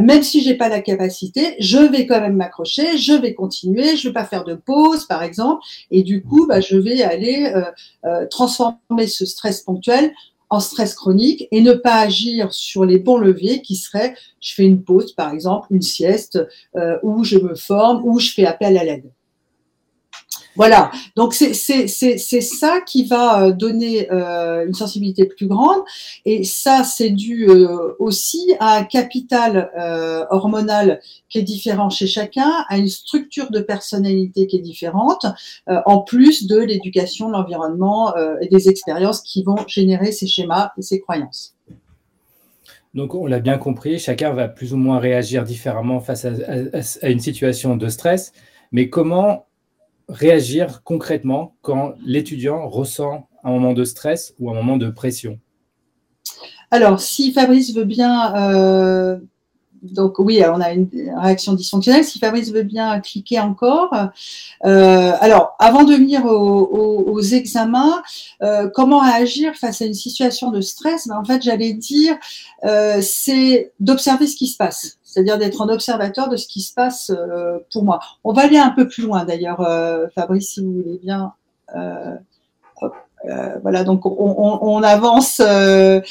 même 0.00 0.22
si 0.22 0.42
j'ai 0.42 0.54
pas 0.54 0.68
la 0.68 0.80
capacité, 0.80 1.56
je 1.60 1.78
vais 1.78 2.06
quand 2.06 2.20
même 2.20 2.36
m'accrocher, 2.36 2.98
je 2.98 3.12
vais 3.12 3.34
continuer, 3.34 3.96
je 3.96 4.08
vais 4.08 4.14
pas 4.14 4.24
faire 4.24 4.44
de 4.44 4.54
pause, 4.54 5.04
par 5.06 5.22
exemple, 5.22 5.62
et 5.90 6.02
du 6.02 6.22
coup, 6.22 6.46
bah, 6.46 6.60
je 6.60 6.76
vais 6.76 7.02
aller 7.02 7.52
euh, 7.54 7.62
euh, 8.04 8.26
transformer 8.26 9.06
ce 9.06 9.24
stress 9.26 9.62
ponctuel 9.62 10.12
en 10.48 10.60
stress 10.60 10.94
chronique 10.94 11.48
et 11.50 11.60
ne 11.60 11.72
pas 11.72 12.00
agir 12.00 12.52
sur 12.52 12.84
les 12.84 12.98
bons 12.98 13.18
leviers 13.18 13.62
qui 13.62 13.74
seraient, 13.74 14.14
je 14.40 14.54
fais 14.54 14.64
une 14.64 14.82
pause, 14.82 15.12
par 15.12 15.32
exemple, 15.32 15.66
une 15.70 15.82
sieste, 15.82 16.38
euh, 16.76 16.98
ou 17.02 17.24
je 17.24 17.38
me 17.38 17.54
forme, 17.54 18.02
ou 18.04 18.20
je 18.20 18.30
fais 18.30 18.46
appel 18.46 18.78
à 18.78 18.84
l'aide. 18.84 19.10
Voilà, 20.56 20.90
donc 21.16 21.34
c'est 21.34 21.54
ça 21.84 22.80
qui 22.80 23.04
va 23.04 23.42
euh, 23.42 23.52
donner 23.52 24.10
euh, 24.10 24.66
une 24.66 24.72
sensibilité 24.72 25.26
plus 25.26 25.46
grande 25.46 25.82
et 26.24 26.44
ça 26.44 26.82
c'est 26.82 27.10
dû 27.10 27.46
euh, 27.48 27.94
aussi 27.98 28.54
à 28.58 28.78
un 28.78 28.84
capital 28.84 29.70
hormonal 30.30 31.00
qui 31.28 31.38
est 31.38 31.42
différent 31.42 31.90
chez 31.90 32.06
chacun, 32.06 32.64
à 32.68 32.78
une 32.78 32.88
structure 32.88 33.50
de 33.50 33.60
personnalité 33.60 34.46
qui 34.46 34.56
est 34.56 34.60
différente, 34.60 35.26
en 35.66 36.00
plus 36.00 36.46
de 36.46 36.58
l'éducation, 36.58 37.28
l'environnement 37.28 38.14
et 38.40 38.48
des 38.48 38.68
expériences 38.68 39.20
qui 39.20 39.42
vont 39.42 39.56
générer 39.66 40.12
ces 40.12 40.26
schémas 40.26 40.70
et 40.78 40.82
ces 40.82 41.00
croyances. 41.00 41.54
Donc, 42.94 43.14
on 43.14 43.26
l'a 43.26 43.40
bien 43.40 43.58
compris, 43.58 43.98
chacun 43.98 44.32
va 44.32 44.48
plus 44.48 44.72
ou 44.72 44.78
moins 44.78 44.98
réagir 44.98 45.44
différemment 45.44 46.00
face 46.00 46.24
à 46.24 47.08
une 47.08 47.20
situation 47.20 47.76
de 47.76 47.88
stress. 47.88 48.32
Mais 48.72 48.88
comment 48.88 49.46
réagir 50.08 50.82
concrètement 50.84 51.56
quand 51.62 51.94
l'étudiant 52.04 52.68
ressent 52.68 53.28
un 53.44 53.50
moment 53.50 53.72
de 53.72 53.84
stress 53.84 54.34
ou 54.38 54.50
un 54.50 54.54
moment 54.54 54.76
de 54.76 54.90
pression 54.90 55.38
Alors, 56.70 57.00
si 57.00 57.32
Fabrice 57.32 57.74
veut 57.74 57.84
bien, 57.84 58.34
euh, 58.36 59.18
donc 59.82 60.18
oui, 60.18 60.42
on 60.44 60.60
a 60.60 60.72
une 60.72 60.88
réaction 61.16 61.54
dysfonctionnelle. 61.54 62.04
Si 62.04 62.18
Fabrice 62.18 62.52
veut 62.52 62.64
bien 62.64 63.00
cliquer 63.00 63.38
encore. 63.40 63.92
Euh, 64.64 65.12
alors, 65.20 65.54
avant 65.58 65.84
de 65.84 65.94
venir 65.94 66.24
aux, 66.24 67.20
examens, 67.20 68.02
euh, 68.42 68.68
comment 68.74 69.00
réagir 69.00 69.54
face 69.54 69.82
à 69.82 69.86
une 69.86 69.94
situation 69.94 70.50
de 70.50 70.60
stress? 70.60 71.06
Ben, 71.08 71.16
En 71.16 71.24
fait, 71.24 71.42
j'allais 71.42 71.72
dire, 71.72 72.16
c'est 73.00 73.72
d'observer 73.80 74.26
ce 74.26 74.36
qui 74.36 74.48
se 74.48 74.56
passe 74.56 74.98
c'est-à-dire 75.16 75.38
d'être 75.38 75.62
un 75.62 75.70
observateur 75.70 76.28
de 76.28 76.36
ce 76.36 76.46
qui 76.46 76.60
se 76.60 76.74
passe 76.74 77.10
euh, 77.10 77.58
pour 77.72 77.84
moi. 77.84 78.00
On 78.22 78.34
va 78.34 78.42
aller 78.42 78.58
un 78.58 78.68
peu 78.68 78.86
plus 78.86 79.02
loin 79.02 79.24
d'ailleurs, 79.24 79.62
euh, 79.62 80.08
Fabrice, 80.14 80.50
si 80.50 80.60
vous 80.62 80.74
voulez 80.74 80.98
bien. 81.02 81.32
Euh, 81.74 82.16
voilà, 83.62 83.82
donc 83.82 84.02
on, 84.04 84.82
avance. 84.82 85.40
alors, 85.40 86.10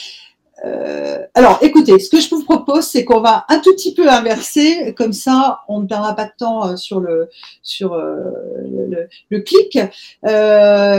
écoutez, 1.61 1.99
ce 1.99 2.09
que 2.09 2.19
je 2.19 2.29
vous 2.31 2.43
propose, 2.43 2.85
c'est 2.85 3.05
qu'on 3.05 3.21
va 3.21 3.45
un 3.47 3.59
tout 3.59 3.73
petit 3.73 3.93
peu 3.93 4.09
inverser, 4.09 4.95
comme 4.97 5.13
ça, 5.13 5.59
on 5.69 5.81
ne 5.81 5.87
perdra 5.87 6.15
pas 6.15 6.25
de 6.25 6.33
temps 6.37 6.75
sur 6.75 6.99
le 6.99 7.29
sur 7.61 7.95
le, 7.95 9.39
clic. 9.41 9.77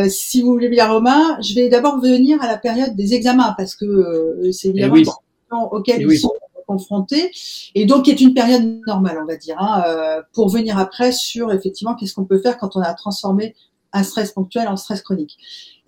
si 0.08 0.42
vous 0.42 0.52
voulez 0.52 0.68
bien, 0.68 0.88
Romain, 0.88 1.38
je 1.42 1.56
vais 1.56 1.68
d'abord 1.68 2.00
venir 2.00 2.40
à 2.40 2.46
la 2.46 2.56
période 2.56 2.94
des 2.94 3.14
examens 3.14 3.52
parce 3.58 3.74
que 3.74 4.48
c'est 4.52 4.70
bien 4.70 4.88
oui. 4.90 5.04
auquel 5.50 6.02
ils 6.02 6.18
sont 6.18 6.32
confrontés, 6.66 7.30
et 7.74 7.86
donc 7.86 8.04
qui 8.04 8.10
est 8.10 8.20
une 8.20 8.34
période 8.34 8.80
normale, 8.86 9.18
on 9.22 9.26
va 9.26 9.36
dire, 9.36 9.56
hein, 9.58 9.84
euh, 9.86 10.22
pour 10.32 10.48
venir 10.48 10.78
après 10.78 11.12
sur 11.12 11.52
effectivement 11.52 11.94
qu'est-ce 11.94 12.14
qu'on 12.14 12.24
peut 12.24 12.38
faire 12.38 12.58
quand 12.58 12.76
on 12.76 12.80
a 12.80 12.92
transformé 12.94 13.54
un 13.92 14.02
stress 14.02 14.32
ponctuel 14.32 14.68
en 14.68 14.76
stress 14.76 15.00
chronique. 15.00 15.38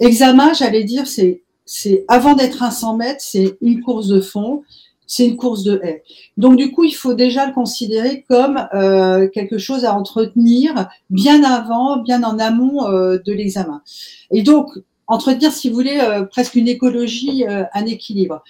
Examen, 0.01 0.53
j'allais 0.55 0.85
dire, 0.85 1.07
c'est 1.07 1.43
c'est 1.67 2.07
avant 2.09 2.35
d'être 2.35 2.63
un 2.63 2.71
100 2.71 2.97
mètres, 2.97 3.21
c'est 3.21 3.59
une 3.61 3.83
course 3.83 4.07
de 4.07 4.23
fond, 4.23 4.63
c'est 5.07 5.27
une 5.27 5.37
course 5.37 5.65
de 5.65 5.79
haie. 5.83 6.03
Donc 6.39 6.57
du 6.57 6.73
coup, 6.73 6.85
il 6.85 6.93
faut 6.93 7.13
déjà 7.13 7.47
le 7.47 7.53
considérer 7.53 8.25
comme 8.27 8.67
euh, 8.73 9.29
quelque 9.29 9.59
chose 9.59 9.85
à 9.85 9.95
entretenir 9.95 10.89
bien 11.11 11.45
avant, 11.45 11.99
bien 11.99 12.23
en 12.23 12.39
amont 12.39 12.89
euh, 12.89 13.19
de 13.19 13.33
l'examen. 13.35 13.83
Et 14.31 14.43
donc, 14.43 14.71
entretenir, 15.07 15.53
si 15.53 15.69
vous 15.69 15.75
voulez, 15.75 16.01
presque 16.31 16.55
une 16.55 16.69
écologie, 16.69 17.45
un 17.47 17.87
équilibre. 17.87 18.43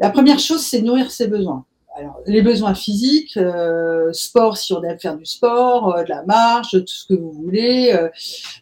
La 0.00 0.10
première 0.10 0.38
chose, 0.38 0.60
c'est 0.60 0.82
nourrir 0.82 1.10
ses 1.10 1.28
besoins 1.28 1.64
alors, 1.96 2.20
les 2.26 2.42
besoins 2.42 2.74
physiques, 2.74 3.36
euh, 3.36 4.12
sport 4.12 4.56
si 4.56 4.72
on 4.72 4.82
aime 4.82 4.98
faire 4.98 5.16
du 5.16 5.24
sport, 5.24 5.94
euh, 5.94 6.02
de 6.02 6.08
la 6.08 6.24
marche, 6.24 6.72
tout 6.72 6.86
ce 6.86 7.06
que 7.06 7.14
vous 7.14 7.30
voulez, 7.30 7.92
euh, 7.92 8.08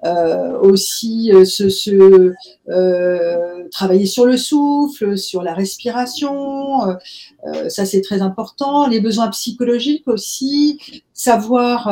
euh 0.04 0.58
aussi 0.60 1.32
se, 1.46 1.70
se 1.70 2.32
travailler 3.70 4.04
sur 4.04 4.26
le 4.26 4.36
souffle, 4.36 5.16
sur 5.16 5.42
la 5.42 5.54
respiration, 5.54 6.80
ça 7.68 7.86
c'est 7.86 8.02
très 8.02 8.22
important. 8.22 8.86
Les 8.86 9.00
besoins 9.00 9.28
psychologiques 9.28 10.06
aussi, 10.06 10.78
savoir 11.12 11.84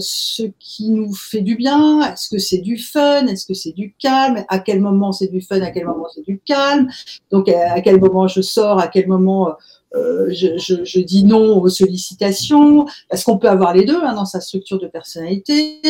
ce 0.00 0.42
qui 0.58 0.90
nous 0.90 1.14
fait 1.14 1.42
du 1.42 1.56
bien, 1.56 2.00
est-ce 2.10 2.28
que 2.28 2.38
c'est 2.38 2.58
du 2.58 2.78
fun, 2.78 3.26
est-ce 3.26 3.46
que 3.46 3.54
c'est 3.54 3.72
du 3.72 3.94
calme, 3.98 4.44
à 4.48 4.58
quel 4.58 4.80
moment 4.80 5.12
c'est 5.12 5.28
du 5.28 5.40
fun, 5.40 5.60
à 5.60 5.70
quel 5.70 5.86
moment 5.86 6.06
c'est 6.12 6.24
du 6.24 6.40
calme, 6.40 6.88
donc 7.30 7.48
à 7.48 7.80
quel 7.82 8.00
moment 8.00 8.26
je 8.26 8.40
sors, 8.40 8.80
à 8.80 8.88
quel 8.88 9.06
moment 9.06 9.54
euh, 9.96 10.28
je, 10.30 11.00
dis 11.00 11.24
non 11.24 11.60
aux 11.60 11.68
sollicitations 11.68 12.86
Est-ce 13.10 13.24
qu'on 13.24 13.38
peut 13.38 13.48
avoir 13.48 13.74
les 13.74 13.84
deux 13.84 14.00
hein, 14.02 14.14
dans 14.14 14.24
sa 14.24 14.40
structure 14.40 14.78
de 14.78 14.86
personnalité? 14.86 15.80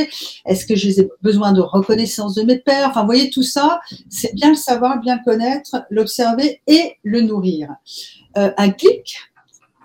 Est-ce 0.45 0.67
que 0.67 0.77
j'ai 0.77 1.09
besoin 1.23 1.53
de 1.53 1.61
reconnaissance 1.61 2.35
de 2.35 2.43
mes 2.43 2.59
pères 2.59 2.89
Enfin, 2.91 3.01
vous 3.01 3.07
voyez, 3.07 3.31
tout 3.31 3.43
ça, 3.43 3.81
c'est 4.09 4.35
bien 4.35 4.51
le 4.51 4.57
savoir, 4.57 5.01
bien 5.01 5.19
connaître, 5.19 5.85
l'observer 5.91 6.61
et 6.67 6.97
le 7.03 7.21
nourrir. 7.21 7.71
Euh, 8.37 8.51
un 8.57 8.71
clic, 8.71 9.17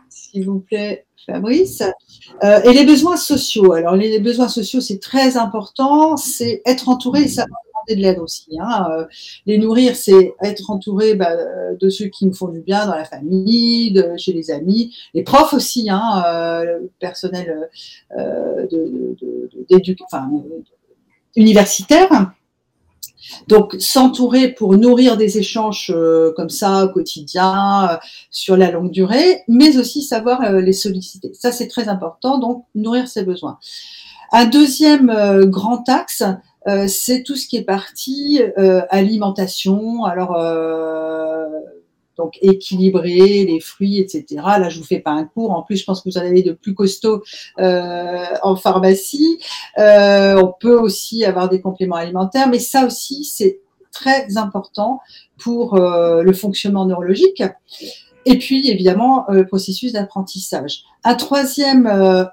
s'il 0.10 0.46
vous 0.46 0.60
plaît, 0.60 1.06
Fabrice. 1.25 1.84
Euh, 2.44 2.62
et 2.63 2.74
les 2.74 2.86
besoins 2.86 3.18
sociaux. 3.18 3.74
Alors, 3.74 3.96
les, 3.96 4.10
les 4.10 4.20
besoins 4.20 4.48
sociaux, 4.48 4.82
c'est 4.82 5.00
très 5.00 5.38
important. 5.38 6.18
C'est 6.18 6.62
être 6.66 6.90
entouré 6.90 7.24
et 7.24 7.28
savoir 7.28 7.60
de 7.90 7.96
l'aide 7.96 8.20
aussi. 8.20 8.58
Hein. 8.60 8.88
Euh, 8.92 9.06
les 9.46 9.58
nourrir, 9.58 9.96
c'est 9.96 10.34
être 10.42 10.70
entouré 10.70 11.16
bah, 11.16 11.36
de 11.80 11.90
ceux 11.90 12.06
qui 12.06 12.26
me 12.26 12.32
font 12.32 12.48
du 12.48 12.62
bien 12.62 12.86
dans 12.86 12.96
la 12.96 13.06
famille, 13.06 14.04
chez 14.18 14.34
les 14.34 14.52
amis, 14.52 14.96
les 15.14 15.24
profs 15.24 15.54
aussi, 15.54 15.90
hein, 15.90 16.24
euh, 16.26 16.64
le 16.64 16.92
personnel 17.00 17.70
euh, 18.18 18.68
de, 18.68 19.96
enfin, 20.06 20.30
universitaire. 21.36 22.32
Donc 23.48 23.76
s'entourer 23.80 24.50
pour 24.50 24.76
nourrir 24.78 25.16
des 25.16 25.38
échanges 25.38 25.94
comme 26.36 26.50
ça 26.50 26.86
au 26.86 26.90
quotidien, 26.90 28.00
sur 28.32 28.58
la 28.58 28.72
longue 28.72 28.90
durée, 28.90 29.44
mais 29.48 29.78
aussi 29.78 30.02
savoir 30.02 30.52
les 30.54 30.74
solliciter. 30.74 31.32
Ça 31.34 31.52
c'est 31.52 31.68
très 31.68 31.88
important, 31.88 32.40
donc 32.40 32.66
nourrir 32.74 33.08
ses 33.08 33.24
besoins. 33.24 33.60
Un 34.32 34.46
deuxième 34.46 35.46
grand 35.46 35.88
axe, 35.88 36.24
euh, 36.68 36.88
c'est 36.88 37.24
tout 37.24 37.36
ce 37.36 37.48
qui 37.48 37.58
est 37.58 37.63
parti 37.63 38.41
euh, 38.58 38.82
alimentation. 38.89 40.06
Alors 40.06 40.36
euh, 40.36 41.48
donc 42.18 42.38
équilibrer 42.41 43.46
les 43.46 43.60
fruits, 43.60 44.00
etc. 44.00 44.25
Là, 44.36 44.70
je 44.70 44.77
vous 44.77 44.86
fais 44.86 45.00
pas 45.00 45.12
un 45.12 45.24
cours. 45.24 45.51
En 45.51 45.63
plus, 45.63 45.77
je 45.77 45.86
pense 45.86 46.01
que 46.01 46.10
vous 46.10 46.18
en 46.18 46.22
avez 46.22 46.44
de 46.44 46.51
plus 46.51 46.75
costauds 46.75 47.24
en 47.58 48.56
pharmacie. 48.56 49.39
on 49.77 50.53
peut 50.60 50.77
aussi 50.77 51.25
avoir 51.25 51.50
des 51.50 51.62
compléments 51.62 51.96
alimentaires, 51.96 52.48
mais 52.48 52.60
ça 52.60 52.86
aussi, 52.86 53.24
c'est 53.24 53.62
très 53.91 54.38
important 54.38 55.00
pour 55.39 55.77
le 55.77 56.34
fonctionnement 56.34 56.86
neurologique. 56.86 57.41
Et 58.25 58.38
puis, 58.38 58.70
évidemment, 58.70 59.25
le 59.30 59.46
processus 59.46 59.94
d'apprentissage. 59.94 60.84
Un 61.04 61.16
troisième 61.16 61.88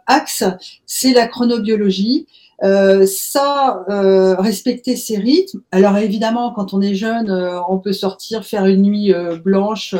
axe, 0.06 0.44
c'est 0.86 1.12
la 1.12 1.26
chronobiologie. 1.26 2.26
Euh, 2.64 3.06
ça, 3.06 3.84
euh, 3.88 4.34
respecter 4.34 4.96
ses 4.96 5.16
rythmes. 5.16 5.60
Alors 5.70 5.96
évidemment, 5.96 6.52
quand 6.52 6.74
on 6.74 6.80
est 6.80 6.96
jeune, 6.96 7.30
euh, 7.30 7.60
on 7.68 7.78
peut 7.78 7.92
sortir, 7.92 8.44
faire 8.44 8.66
une 8.66 8.82
nuit 8.82 9.14
blanche. 9.44 9.94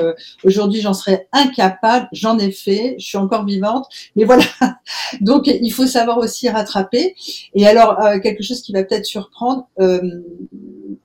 Aujourd'hui, 0.45 0.81
j'en 0.81 0.95
serais 0.95 1.29
incapable. 1.33 2.09
J'en 2.13 2.39
ai 2.39 2.51
fait. 2.51 2.97
Je 2.99 3.07
suis 3.07 3.19
encore 3.19 3.45
vivante. 3.45 3.87
Mais 4.17 4.25
voilà. 4.25 4.45
Donc, 5.21 5.47
il 5.47 5.71
faut 5.73 5.87
savoir 5.87 6.19
aussi 6.19 6.49
rattraper. 6.49 7.15
Et 7.55 7.67
alors, 7.67 7.99
quelque 8.23 8.43
chose 8.43 8.63
qui 8.63 8.73
va 8.73 8.83
peut-être 8.85 9.07
surprendre, 9.07 9.69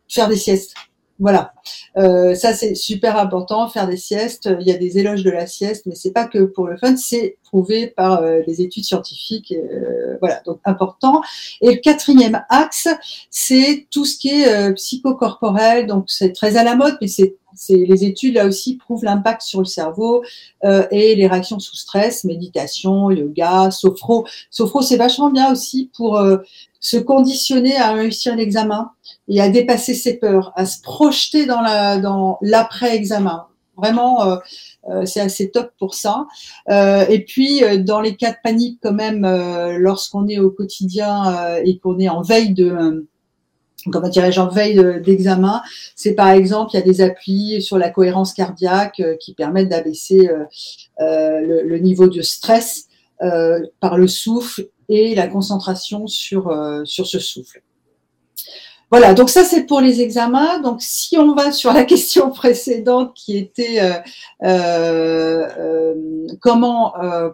faire 0.08 0.28
des 0.28 0.38
siestes. 0.38 0.74
Voilà, 1.20 1.53
euh, 1.98 2.34
ça 2.34 2.53
c'est 2.53 2.74
super 2.75 3.17
important, 3.17 3.70
faire 3.70 3.88
des 3.88 3.98
siestes. 3.98 4.50
Il 4.60 4.67
y 4.67 4.72
a 4.72 4.77
des 4.77 4.98
éloges 4.98 5.24
de 5.24 5.29
la 5.29 5.46
sieste, 5.46 5.86
mais 5.86 5.96
c'est 5.96 6.12
pas 6.12 6.25
que 6.27 6.43
pour 6.43 6.67
le 6.67 6.75
fun, 6.77 6.96
c'est 6.98 7.38
prouvé 7.53 7.86
par 7.86 8.24
euh, 8.24 8.41
des 8.48 8.62
études 8.62 8.83
scientifiques. 8.83 9.53
Euh, 9.53 10.17
voilà, 10.19 10.41
donc 10.43 10.60
important. 10.65 11.22
Et 11.62 11.72
le 11.75 11.77
quatrième 11.77 12.43
axe, 12.50 12.88
c'est 13.29 13.86
tout 13.91 14.05
ce 14.05 14.17
qui 14.17 14.29
est 14.29 14.74
psychocorporel. 14.74 15.86
Donc 15.86 16.05
c'est 16.07 16.33
très 16.33 16.57
à 16.57 16.63
la 16.63 16.75
mode, 16.75 16.98
mais 17.00 17.07
c'est 17.07 17.36
les 17.69 18.05
études 18.05 18.33
là 18.33 18.48
aussi 18.48 18.77
prouvent 18.77 19.03
l'impact 19.03 19.43
sur 19.43 19.60
le 19.60 19.65
cerveau 19.65 20.24
et 20.63 21.13
les 21.15 21.27
réactions 21.27 21.60
sous 21.60 21.75
stress, 21.75 22.24
méditation, 22.24 23.12
yoga, 23.12 23.69
sophro. 23.69 24.25
Sophro, 24.50 24.81
c'est 24.81 24.98
vachement 24.98 25.29
bien 25.29 25.51
aussi 25.51 25.91
pour 25.95 26.19
se 26.79 26.98
conditionner 26.98 27.77
à 27.77 27.93
réussir 27.93 28.36
l'examen 28.36 28.91
et 29.27 29.39
à 29.39 29.50
dépasser 29.50 29.93
ses 29.93 30.17
peurs, 30.17 30.51
à 30.55 30.65
se 30.65 30.81
projeter 30.81 31.45
dans 31.45 32.39
l'après-examen. 32.41 33.45
Vraiment, 33.75 34.27
euh, 34.27 34.38
euh, 34.89 35.06
c'est 35.06 35.20
assez 35.20 35.50
top 35.50 35.72
pour 35.80 35.96
ça. 35.96 36.27
Euh, 36.70 37.06
et 37.10 37.24
puis, 37.24 37.62
dans 37.80 38.01
les 38.01 38.15
cas 38.15 38.32
de 38.32 38.38
panique, 38.44 38.80
quand 38.82 38.94
même, 38.94 39.25
lorsqu'on 39.80 40.27
est 40.27 40.39
au 40.39 40.51
quotidien 40.51 41.58
et 41.63 41.80
qu'on 41.80 42.00
est 42.00 42.10
en 42.10 42.22
veille 42.22 42.53
de 42.53 43.08
comment 43.92 44.08
dirais-je, 44.08 44.39
en 44.39 44.48
veille 44.48 45.01
d'examen, 45.03 45.62
c'est 45.96 46.13
par 46.13 46.30
exemple, 46.30 46.72
il 46.74 46.77
y 46.77 46.82
a 46.82 46.86
des 46.86 47.01
applis 47.01 47.62
sur 47.62 47.77
la 47.77 47.89
cohérence 47.89 48.34
cardiaque 48.34 49.01
qui 49.20 49.34
permettent 49.34 49.70
d'abaisser 49.70 50.30
le, 51.00 51.63
le, 51.63 51.77
niveau 51.80 52.08
de 52.08 52.22
stress 52.22 52.88
par 53.20 53.98
le 53.98 54.08
souffle 54.08 54.70
et 54.88 55.15
la 55.15 55.27
concentration 55.27 56.08
sur, 56.08 56.56
sur 56.86 57.08
ce 57.08 57.20
souffle. 57.20 57.62
Voilà, 58.94 59.16
donc 59.16 59.32
ça 59.32 59.44
c'est 59.44 59.64
pour 59.64 59.82
les 59.82 60.02
examens. 60.02 60.60
Donc 60.60 60.80
si 60.80 61.18
on 61.18 61.34
va 61.34 61.52
sur 61.52 61.74
la 61.74 61.84
question 61.94 62.30
précédente 62.30 63.16
qui 63.16 63.36
était 63.36 63.82
euh, 63.82 63.94
euh, 64.44 65.48
euh, 65.58 66.28
comment 66.42 66.94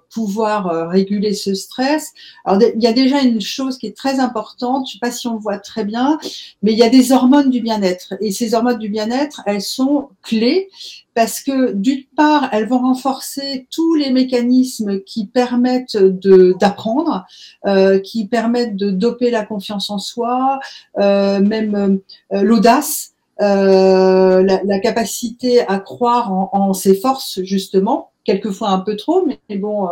pouvoir 0.10 0.88
réguler 0.88 1.34
ce 1.34 1.54
stress, 1.56 2.14
alors 2.46 2.62
il 2.62 2.82
y 2.82 2.88
a 2.88 2.94
déjà 2.94 3.20
une 3.20 3.42
chose 3.42 3.78
qui 3.78 3.88
est 3.88 3.98
très 3.98 4.22
importante, 4.22 4.88
je 4.88 4.92
ne 4.92 4.94
sais 4.94 5.00
pas 5.02 5.12
si 5.12 5.28
on 5.28 5.36
voit 5.36 5.60
très 5.60 5.84
bien, 5.84 6.18
mais 6.64 6.72
il 6.72 6.78
y 6.78 6.84
a 6.84 6.90
des 6.90 7.12
hormones 7.12 7.50
du 7.50 7.60
bien-être. 7.60 8.14
Et 8.22 8.32
ces 8.32 8.54
hormones 8.54 8.80
du 8.80 8.88
bien-être, 8.88 9.42
elles 9.46 9.62
sont 9.62 10.08
clés 10.24 10.70
parce 11.20 11.42
que 11.42 11.74
d'une 11.74 12.06
part, 12.16 12.48
elles 12.54 12.66
vont 12.66 12.80
renforcer 12.80 13.68
tous 13.70 13.94
les 13.96 14.10
mécanismes 14.10 15.02
qui 15.02 15.26
permettent 15.28 15.98
d'apprendre, 15.98 17.26
euh, 17.66 18.00
qui 18.00 18.26
permettent 18.26 18.78
de 18.78 18.90
doper 18.90 19.30
la 19.30 19.44
confiance 19.44 19.90
en 19.90 19.98
soi, 19.98 20.62
euh, 20.98 21.42
même 21.42 22.00
euh, 22.32 22.42
l'audace, 22.42 23.16
la, 23.38 24.80
capacité 24.82 25.60
à 25.68 25.80
croire 25.80 26.32
en, 26.32 26.72
ses 26.72 26.96
forces 26.96 27.42
justement, 27.44 28.12
quelquefois 28.24 28.70
un 28.70 28.80
peu 28.80 28.96
trop, 28.96 29.28
mais 29.28 29.58
bon, 29.58 29.90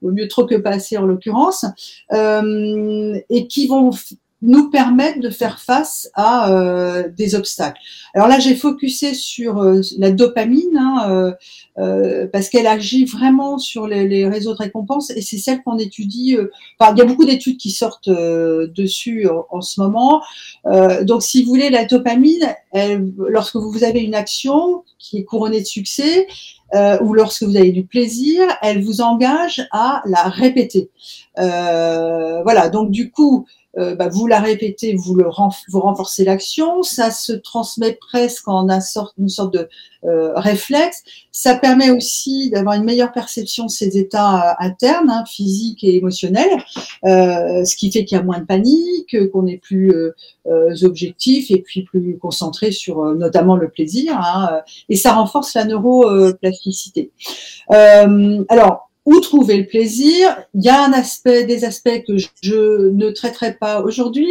mieux 0.00 0.28
trop 0.28 0.46
que 0.46 0.54
pas 0.54 0.70
assez 0.70 0.96
en 0.96 1.04
l'occurrence, 1.04 1.66
et 2.10 3.46
qui 3.48 3.66
vont 3.66 3.90
nous 4.42 4.70
permettent 4.70 5.20
de 5.20 5.28
faire 5.28 5.60
face 5.60 6.10
à 6.14 6.50
euh, 6.50 7.08
des 7.14 7.34
obstacles. 7.34 7.80
Alors 8.14 8.26
là, 8.26 8.38
j'ai 8.38 8.54
focusé 8.54 9.12
sur 9.12 9.58
euh, 9.58 9.82
la 9.98 10.10
dopamine 10.10 10.78
hein, 10.78 11.34
euh, 11.78 12.26
parce 12.32 12.48
qu'elle 12.48 12.66
agit 12.66 13.04
vraiment 13.04 13.58
sur 13.58 13.86
les, 13.86 14.26
réseaux 14.26 14.52
de 14.52 14.58
récompense 14.58 15.10
et 15.10 15.20
c'est 15.20 15.38
celle 15.38 15.62
qu'on 15.62 15.78
étudie. 15.78 16.36
Il 16.38 16.98
y 16.98 17.00
a 17.00 17.04
beaucoup 17.04 17.24
d'études 17.24 17.58
qui 17.58 17.70
sortent 17.70 18.08
dessus 18.08 19.28
en, 19.50 19.60
ce 19.60 19.80
moment. 19.80 20.22
donc, 21.02 21.22
si 21.22 21.42
vous 21.42 21.50
voulez, 21.50 21.70
la 21.70 21.84
dopamine, 21.84 22.54
lorsque 23.16 23.56
vous 23.56 23.84
avez 23.84 24.00
une 24.00 24.14
action 24.14 24.84
qui 24.98 25.18
est 25.18 25.24
couronnée 25.24 25.60
de 25.60 25.66
succès, 25.66 26.26
ou 27.00 27.14
lorsque 27.14 27.42
vous 27.44 27.56
avez 27.56 27.72
du 27.72 27.84
plaisir, 27.84 28.42
elle 28.62 28.82
vous 28.82 29.00
engage 29.00 29.66
à 29.72 30.02
la 30.04 30.24
répéter. 30.24 30.90
Voilà, 31.36 32.68
donc 32.68 32.90
du 32.90 33.10
coup, 33.10 33.46
euh, 33.78 33.94
bah, 33.94 34.08
vous 34.08 34.26
la 34.26 34.40
répétez, 34.40 34.94
vous, 34.94 35.14
le 35.14 35.26
vous 35.68 35.80
renforcez 35.80 36.24
l'action, 36.24 36.82
ça 36.82 37.10
se 37.10 37.32
transmet 37.32 37.96
presque 38.00 38.48
en 38.48 38.68
une 38.68 39.28
sorte, 39.28 39.54
de 39.54 39.68
euh, 40.04 40.32
réflexe. 40.34 41.02
Ça 41.30 41.54
permet 41.54 41.90
aussi 41.90 42.50
d'avoir 42.50 42.74
une 42.74 42.84
meilleure 42.84 43.12
perception 43.12 43.66
de 43.66 43.70
ses 43.70 43.96
états 43.96 44.50
euh, 44.50 44.54
internes, 44.58 45.10
hein, 45.10 45.24
physiques 45.24 45.84
et 45.84 45.96
émotionnels, 45.96 46.50
ce 47.04 47.76
qui 47.76 47.92
fait 47.92 48.04
qu'il 48.04 48.16
y 48.16 48.20
a 48.20 48.24
moins 48.24 48.40
de 48.40 48.44
panique, 48.44 49.16
qu'on 49.30 49.46
est 49.46 49.58
plus 49.58 49.92
objectif 50.82 51.50
et 51.50 51.60
puis 51.60 51.82
plus 51.82 52.18
concentré 52.18 52.72
sur 52.72 53.04
notamment 53.14 53.56
le 53.56 53.68
plaisir. 53.68 54.18
Hein, 54.18 54.62
et 54.88 54.96
ça 54.96 55.12
renforce 55.12 55.54
la 55.54 55.64
neuroplasticité. 55.64 57.10
alors, 57.68 58.89
où 59.10 59.18
trouver 59.18 59.56
le 59.56 59.66
plaisir 59.66 60.36
Il 60.54 60.62
y 60.62 60.68
a 60.68 60.84
un 60.84 60.92
aspect, 60.92 61.44
des 61.44 61.64
aspects 61.64 62.04
que 62.06 62.16
je 62.16 62.90
ne 62.90 63.10
traiterai 63.10 63.54
pas 63.54 63.82
aujourd'hui 63.82 64.30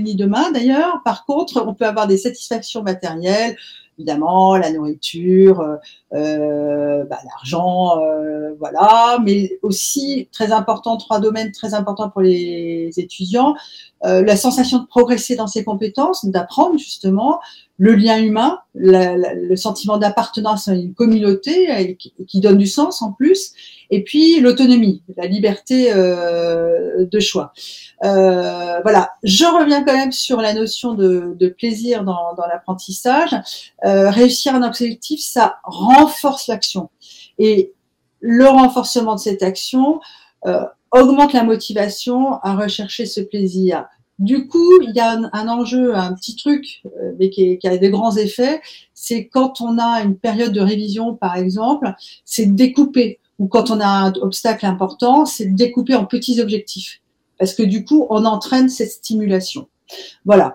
ni 0.00 0.14
demain 0.14 0.52
d'ailleurs. 0.52 1.00
Par 1.04 1.26
contre, 1.26 1.64
on 1.66 1.74
peut 1.74 1.84
avoir 1.84 2.06
des 2.06 2.16
satisfactions 2.16 2.82
matérielles, 2.82 3.56
évidemment 4.00 4.56
la 4.56 4.70
nourriture, 4.70 5.60
euh, 5.60 5.76
euh, 6.14 7.04
bah, 7.04 7.18
l'argent, 7.24 8.00
euh, 8.00 8.54
voilà, 8.58 9.18
mais 9.24 9.58
aussi 9.62 10.28
très 10.32 10.52
important, 10.52 10.96
trois 10.96 11.20
domaines 11.20 11.52
très 11.52 11.74
importants 11.74 12.08
pour 12.08 12.22
les 12.22 12.90
étudiants, 12.96 13.54
la 14.02 14.36
sensation 14.36 14.78
de 14.78 14.86
progresser 14.86 15.36
dans 15.36 15.46
ses 15.46 15.62
compétences, 15.62 16.24
d'apprendre 16.24 16.78
justement, 16.78 17.40
le 17.80 17.94
lien 17.94 18.22
humain, 18.22 18.58
le 18.74 19.56
sentiment 19.56 19.96
d'appartenance 19.96 20.68
à 20.68 20.74
une 20.74 20.92
communauté 20.92 21.96
qui, 21.96 22.40
donne 22.40 22.58
du 22.58 22.66
sens 22.66 23.00
en 23.00 23.10
plus, 23.10 23.54
et 23.88 24.04
puis 24.04 24.38
l'autonomie, 24.38 25.02
la 25.16 25.26
liberté 25.26 25.90
euh, 25.90 27.06
de 27.10 27.20
choix. 27.20 27.54
Euh, 28.04 28.80
voilà, 28.82 29.12
je 29.22 29.46
reviens 29.46 29.82
quand 29.82 29.94
même 29.94 30.12
sur 30.12 30.42
la 30.42 30.52
notion 30.52 30.92
de, 30.92 31.48
plaisir 31.56 32.04
dans, 32.04 32.36
l'apprentissage. 32.50 33.34
Euh, 33.86 34.10
réussir 34.10 34.54
un 34.54 34.62
objectif, 34.62 35.18
ça 35.22 35.56
renforce 35.64 36.48
l'action. 36.48 36.90
Et 37.38 37.72
le 38.20 38.46
renforcement 38.46 39.14
de 39.14 39.20
cette 39.20 39.42
action 39.42 40.00
augmente 40.90 41.32
la 41.32 41.44
motivation 41.44 42.34
à 42.42 42.56
rechercher 42.56 43.06
ce 43.06 43.22
plaisir. 43.22 43.86
Du 44.20 44.46
coup, 44.48 44.82
il 44.82 44.94
y 44.94 45.00
a 45.00 45.18
un, 45.32 45.48
enjeu, 45.48 45.96
un 45.96 46.12
petit 46.12 46.36
truc, 46.36 46.82
euh, 46.84 47.12
mais 47.18 47.30
qui, 47.30 47.58
a 47.64 47.78
des 47.78 47.88
grands 47.88 48.14
effets, 48.18 48.60
c'est 48.92 49.28
quand 49.28 49.62
on 49.62 49.78
a 49.78 50.02
une 50.02 50.14
période 50.14 50.52
de 50.52 50.60
révision, 50.60 51.14
par 51.14 51.36
exemple, 51.36 51.94
c'est 52.26 52.54
découper, 52.54 53.18
ou 53.38 53.48
quand 53.48 53.70
on 53.70 53.80
a 53.80 53.86
un 53.86 54.12
obstacle 54.20 54.66
important, 54.66 55.24
c'est 55.24 55.46
découper 55.46 55.94
en 55.94 56.04
petits 56.04 56.38
objectifs, 56.38 57.00
parce 57.38 57.54
que 57.54 57.62
du 57.62 57.86
coup, 57.86 58.06
on 58.10 58.26
entraîne 58.26 58.68
cette 58.68 58.90
stimulation. 58.90 59.68
Voilà. 60.26 60.54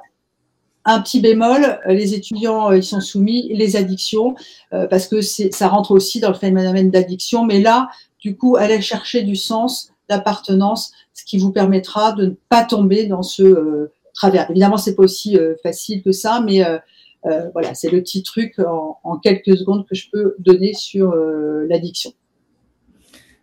Un 0.85 1.01
petit 1.01 1.19
bémol, 1.19 1.79
les 1.87 2.13
étudiants, 2.13 2.69
euh, 2.69 2.77
ils 2.77 2.83
sont 2.83 3.01
soumis, 3.01 3.49
les 3.51 3.75
addictions, 3.77 4.35
euh, 4.73 4.85
parce 4.85 5.07
que 5.07 5.21
ça 5.21 5.67
rentre 5.69 5.89
aussi 5.89 6.19
dans 6.19 6.29
le 6.29 6.35
phénomène 6.35 6.91
d'addiction, 6.91 7.43
mais 7.43 7.59
là, 7.59 7.89
du 8.19 8.37
coup, 8.37 8.57
aller 8.57 8.79
chercher 8.79 9.23
du 9.23 9.35
sens, 9.35 9.91
d'appartenance, 10.09 10.91
ce 11.13 11.23
qui 11.25 11.37
vous 11.37 11.51
permettra 11.51 12.13
de 12.13 12.25
ne 12.25 12.33
pas 12.49 12.63
tomber 12.63 13.07
dans 13.07 13.23
ce 13.23 13.43
euh, 13.43 13.93
travers. 14.13 14.49
Évidemment, 14.49 14.77
c'est 14.77 14.95
pas 14.95 15.03
aussi 15.03 15.37
euh, 15.37 15.55
facile 15.63 16.03
que 16.03 16.11
ça, 16.11 16.41
mais 16.45 16.63
euh, 16.65 16.79
voilà, 17.53 17.73
c'est 17.73 17.89
le 17.89 18.01
petit 18.01 18.23
truc 18.23 18.59
en, 18.59 19.17
quelques 19.17 19.57
secondes 19.57 19.87
que 19.87 19.95
je 19.95 20.09
peux 20.11 20.35
donner 20.37 20.73
sur 20.73 21.15
l'addiction. 21.15 22.13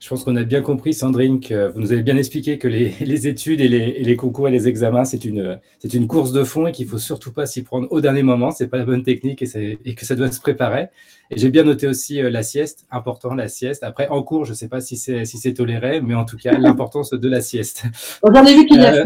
Je 0.02 0.08
pense 0.08 0.24
qu'on 0.24 0.34
a 0.34 0.42
bien 0.42 0.62
compris, 0.62 0.94
Sandrine, 0.94 1.38
que 1.38 1.70
vous 1.70 1.78
nous 1.78 1.92
avez 1.92 2.02
bien 2.02 2.16
expliqué 2.16 2.58
que 2.58 2.66
les, 2.66 2.90
études 3.28 3.60
et 3.60 3.68
les, 3.68 4.16
concours 4.16 4.48
et 4.48 4.50
les 4.50 4.66
examens, 4.66 5.04
c'est 5.04 5.24
une, 5.24 5.60
une 5.94 6.08
course 6.08 6.32
de 6.32 6.42
fond 6.42 6.66
et 6.66 6.72
qu'il 6.72 6.86
ne 6.86 6.90
faut 6.90 6.98
surtout 6.98 7.30
pas 7.30 7.46
s'y 7.46 7.62
prendre 7.62 7.86
au 7.92 8.00
dernier 8.00 8.24
moment. 8.24 8.50
Ce 8.50 8.64
n'est 8.64 8.68
pas 8.68 8.78
la 8.78 8.84
bonne 8.84 9.04
technique 9.04 9.42
et, 9.42 9.78
et, 9.84 9.94
que 9.94 10.04
ça 10.04 10.16
doit 10.16 10.32
se 10.32 10.40
préparer. 10.40 10.88
Et 11.30 11.38
j'ai 11.38 11.50
bien 11.50 11.62
noté 11.62 11.86
aussi 11.86 12.20
euh, 12.20 12.30
la 12.30 12.42
sieste, 12.42 12.84
important 12.90 13.36
la 13.36 13.46
sieste. 13.46 13.84
Après, 13.84 14.08
en 14.08 14.24
cours, 14.24 14.44
je 14.44 14.50
ne 14.50 14.56
sais 14.56 14.66
pas 14.66 14.80
si 14.80 14.96
c'est 14.96 15.24
si 15.24 15.54
toléré, 15.54 16.00
mais 16.00 16.16
en 16.16 16.24
tout 16.24 16.36
cas, 16.36 16.50
l'importance 16.58 17.10
de 17.10 17.28
la 17.28 17.40
sieste. 17.40 17.84
J'en 18.24 18.44
ai 18.44 18.56
vu 18.56 18.66
qu'il 18.66 18.80
y 18.80 18.84
a. 18.84 19.04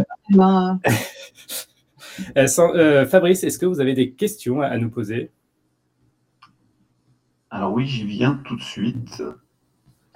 Euh, 2.39 2.47
euh, 2.75 3.05
Fabrice, 3.05 3.45
est-ce 3.45 3.59
que 3.59 3.67
vous 3.67 3.81
avez 3.81 3.93
des 3.93 4.13
questions 4.13 4.63
à 4.63 4.79
nous 4.79 4.89
poser? 4.89 5.31
Alors 7.51 7.75
oui, 7.75 7.85
j'y 7.85 8.07
viens 8.07 8.41
tout 8.47 8.57
de 8.57 8.63
suite. 8.63 9.23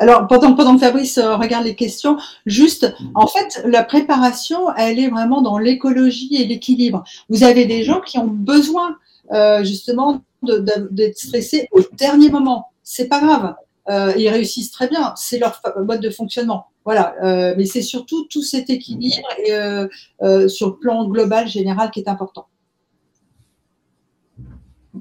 Alors, 0.00 0.26
pendant, 0.26 0.54
pendant 0.54 0.74
que 0.76 0.80
Fabrice 0.80 1.18
euh, 1.18 1.36
regarde 1.36 1.64
les 1.64 1.76
questions, 1.76 2.16
juste, 2.46 2.92
en 3.14 3.26
fait, 3.26 3.62
la 3.66 3.84
préparation, 3.84 4.74
elle 4.74 4.98
est 4.98 5.10
vraiment 5.10 5.42
dans 5.42 5.58
l'écologie 5.58 6.36
et 6.36 6.46
l'équilibre. 6.46 7.04
Vous 7.28 7.44
avez 7.44 7.66
des 7.66 7.84
gens 7.84 8.00
qui 8.00 8.18
ont 8.18 8.26
besoin, 8.26 8.96
euh, 9.32 9.62
justement, 9.62 10.22
d'être 10.42 11.18
stressés 11.18 11.68
au 11.70 11.80
dernier 11.92 12.30
moment. 12.30 12.68
C'est 12.82 13.08
pas 13.08 13.20
grave. 13.20 13.54
Euh, 13.90 14.14
ils 14.16 14.30
réussissent 14.30 14.70
très 14.70 14.88
bien. 14.88 15.12
C'est 15.16 15.38
leur 15.38 15.60
mode 15.84 16.00
de 16.00 16.08
fonctionnement. 16.08 16.68
Voilà. 16.86 17.14
Euh, 17.22 17.54
mais 17.58 17.66
c'est 17.66 17.82
surtout 17.82 18.24
tout 18.30 18.42
cet 18.42 18.70
équilibre 18.70 19.28
et, 19.44 19.52
euh, 19.52 20.48
sur 20.48 20.68
le 20.68 20.76
plan 20.76 21.06
global, 21.08 21.46
général, 21.46 21.90
qui 21.90 22.00
est 22.00 22.08
important. 22.08 22.46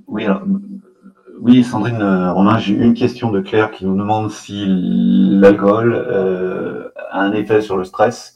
Oui, 0.08 0.26
alors, 0.26 0.44
oui, 1.42 1.64
Sandrine, 1.64 2.02
euh, 2.02 2.34
Romain, 2.34 2.58
j'ai 2.58 2.74
une 2.74 2.94
question 2.94 3.32
de 3.32 3.40
Claire 3.40 3.72
qui 3.72 3.86
nous 3.86 3.96
demande 3.96 4.30
si 4.30 4.66
l'alcool 4.68 5.94
euh, 5.96 6.90
a 7.12 7.22
un 7.22 7.32
effet 7.32 7.62
sur 7.62 7.78
le 7.78 7.86
stress 7.86 8.36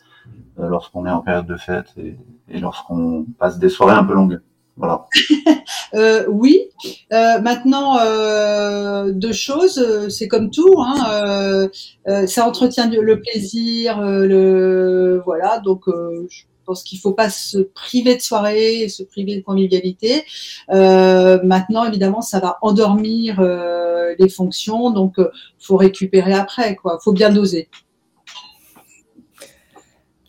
euh, 0.57 0.67
lorsqu'on 0.67 1.05
est 1.05 1.11
en 1.11 1.19
période 1.19 1.45
de 1.45 1.57
fête 1.57 1.87
et, 1.97 2.17
lorsqu'on 2.59 3.25
passe 3.37 3.59
des 3.59 3.67
soirées 3.67 3.95
un 3.95 4.05
peu 4.05 4.13
longues. 4.13 4.39
Voilà. 4.77 5.05
oui. 6.29 6.61
maintenant, 7.11 7.97
deux 9.11 9.33
choses. 9.33 10.09
C'est 10.09 10.27
comme 10.27 10.49
tout. 10.49 10.75
Hein, 10.79 11.69
ça 12.25 12.47
entretient 12.47 12.89
le 12.89 13.19
plaisir. 13.19 14.01
le 14.01 15.21
voilà. 15.25 15.59
Donc, 15.59 15.85
pense 16.65 16.83
qu'il 16.83 16.97
ne 16.97 17.01
faut 17.01 17.13
pas 17.13 17.29
se 17.29 17.57
priver 17.57 18.15
de 18.15 18.21
soirée, 18.21 18.87
se 18.89 19.03
priver 19.03 19.35
de 19.37 19.41
convivialité. 19.41 20.23
Euh, 20.71 21.39
maintenant, 21.43 21.85
évidemment, 21.85 22.21
ça 22.21 22.39
va 22.39 22.57
endormir 22.61 23.39
euh, 23.39 24.15
les 24.19 24.29
fonctions, 24.29 24.91
donc 24.91 25.15
il 25.17 25.23
euh, 25.23 25.31
faut 25.59 25.77
récupérer 25.77 26.33
après. 26.33 26.71
Il 26.71 26.97
faut 27.03 27.13
bien 27.13 27.29
doser. 27.29 27.69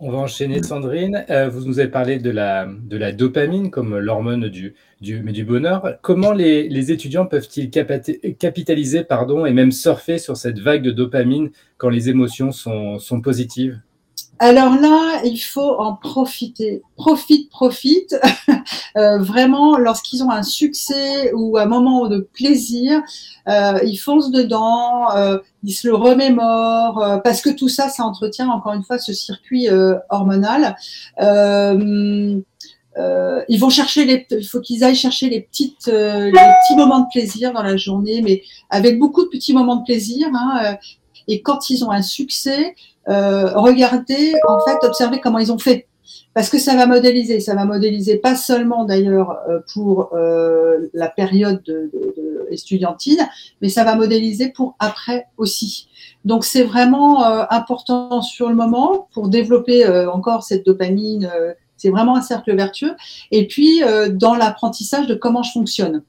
On 0.00 0.10
va 0.10 0.18
enchaîner, 0.18 0.62
Sandrine. 0.62 1.24
vous 1.50 1.64
nous 1.64 1.78
avez 1.78 1.88
parlé 1.88 2.18
de 2.18 2.30
la, 2.30 2.66
de 2.66 2.96
la 2.98 3.12
dopamine 3.12 3.70
comme 3.70 3.96
l'hormone 3.96 4.48
du, 4.48 4.74
bonheur. 5.44 5.98
Comment 6.02 6.32
les, 6.32 6.92
étudiants 6.92 7.24
peuvent-ils 7.24 7.70
capitaliser 7.70 9.06
et 9.46 9.52
même 9.52 9.72
surfer 9.72 10.18
sur 10.18 10.36
cette 10.36 10.58
vague 10.58 10.82
de 10.82 10.90
dopamine 10.90 11.50
quand 11.78 11.88
les 11.88 12.10
émotions 12.10 12.52
sont 12.52 13.20
positives? 13.22 13.80
Alors 14.40 14.74
là, 14.80 15.22
il 15.24 15.38
faut 15.38 15.76
en 15.78 15.94
profiter. 15.94 16.82
Profite, 16.96 17.48
profite. 17.50 18.16
euh, 18.96 19.18
vraiment, 19.18 19.78
lorsqu'ils 19.78 20.24
ont 20.24 20.30
un 20.30 20.42
succès 20.42 21.32
ou 21.34 21.56
un 21.56 21.66
moment 21.66 22.08
de 22.08 22.18
plaisir, 22.18 23.00
euh, 23.48 23.78
ils 23.84 23.96
foncent 23.96 24.32
dedans, 24.32 25.14
euh, 25.16 25.38
ils 25.62 25.72
se 25.72 25.86
le 25.86 25.94
remémorent, 25.94 27.02
euh, 27.02 27.18
parce 27.18 27.42
que 27.42 27.50
tout 27.50 27.68
ça, 27.68 27.88
ça 27.88 28.04
entretient 28.04 28.48
encore 28.48 28.72
une 28.72 28.82
fois 28.82 28.98
ce 28.98 29.12
circuit 29.12 29.68
euh, 29.68 29.94
hormonal. 30.10 30.74
ils 31.20 32.42
vont 33.60 33.70
chercher 33.70 34.04
les, 34.04 34.26
il 34.30 34.46
faut 34.46 34.60
qu'ils 34.60 34.82
aillent 34.82 34.96
chercher 34.96 35.30
les 35.30 35.42
petites, 35.42 35.86
les 35.86 36.32
petits 36.32 36.76
moments 36.76 37.00
de 37.00 37.06
plaisir 37.12 37.52
dans 37.52 37.62
la 37.62 37.76
journée, 37.76 38.20
mais 38.20 38.42
avec 38.68 38.98
beaucoup 38.98 39.24
de 39.24 39.28
petits 39.28 39.52
moments 39.52 39.76
de 39.76 39.84
plaisir. 39.84 40.28
Hein, 40.34 40.76
et 41.28 41.42
quand 41.42 41.70
ils 41.70 41.84
ont 41.84 41.90
un 41.90 42.02
succès, 42.02 42.74
euh, 43.08 43.52
regardez, 43.54 44.34
en 44.46 44.58
fait, 44.60 44.86
observez 44.86 45.20
comment 45.20 45.38
ils 45.38 45.52
ont 45.52 45.58
fait. 45.58 45.86
Parce 46.34 46.50
que 46.50 46.58
ça 46.58 46.74
va 46.74 46.86
modéliser, 46.86 47.40
ça 47.40 47.54
va 47.54 47.64
modéliser 47.64 48.16
pas 48.16 48.34
seulement 48.34 48.84
d'ailleurs 48.84 49.38
euh, 49.48 49.60
pour 49.72 50.10
euh, 50.14 50.78
la 50.92 51.08
période 51.08 51.62
de, 51.62 51.90
de, 51.92 52.46
estudiantine, 52.50 53.26
mais 53.62 53.68
ça 53.68 53.84
va 53.84 53.94
modéliser 53.94 54.50
pour 54.50 54.74
après 54.80 55.26
aussi. 55.38 55.88
Donc 56.24 56.44
c'est 56.44 56.64
vraiment 56.64 57.24
important 57.50 58.20
sur 58.20 58.48
le 58.48 58.54
moment 58.54 59.08
pour 59.12 59.28
développer 59.28 59.86
encore 60.06 60.42
cette 60.42 60.64
dopamine. 60.66 61.30
c'est 61.76 61.90
vraiment 61.90 62.16
un 62.16 62.22
cercle 62.22 62.54
vertueux. 62.54 62.94
Et 63.30 63.46
puis 63.46 63.80
dans 64.10 64.34
l'apprentissage 64.34 65.06
de 65.06 65.14
comment 65.14 65.42
je 65.42 65.52
fonctionne. 65.52 66.02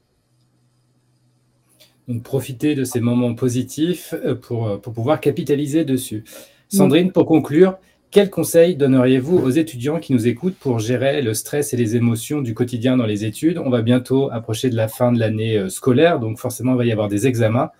Donc 2.08 2.22
profiter 2.22 2.74
de 2.74 2.84
ces 2.84 3.00
moments 3.00 3.34
positifs 3.34 4.14
pour, 4.42 4.80
pour 4.80 4.92
pouvoir 4.92 5.20
capitaliser 5.20 5.84
dessus. 5.84 6.24
Sandrine, 6.68 7.12
pour 7.12 7.26
conclure, 7.26 7.78
quels 8.10 8.30
conseils 8.30 8.76
donneriez-vous 8.76 9.36
aux 9.36 9.50
étudiants 9.50 9.98
qui 9.98 10.12
nous 10.12 10.26
écoutent 10.26 10.56
pour 10.56 10.78
gérer 10.78 11.20
le 11.22 11.34
stress 11.34 11.74
et 11.74 11.76
les 11.76 11.96
émotions 11.96 12.40
du 12.40 12.54
quotidien 12.54 12.96
dans 12.96 13.04
les 13.04 13.24
études? 13.24 13.58
On 13.58 13.68
va 13.68 13.82
bientôt 13.82 14.30
approcher 14.30 14.70
de 14.70 14.76
la 14.76 14.88
fin 14.88 15.12
de 15.12 15.18
l'année 15.18 15.58
euh, 15.58 15.68
scolaire, 15.68 16.18
donc 16.18 16.38
forcément, 16.38 16.72
il 16.72 16.78
va 16.78 16.84
y 16.86 16.92
avoir 16.92 17.08
des 17.08 17.26
examens. 17.26 17.70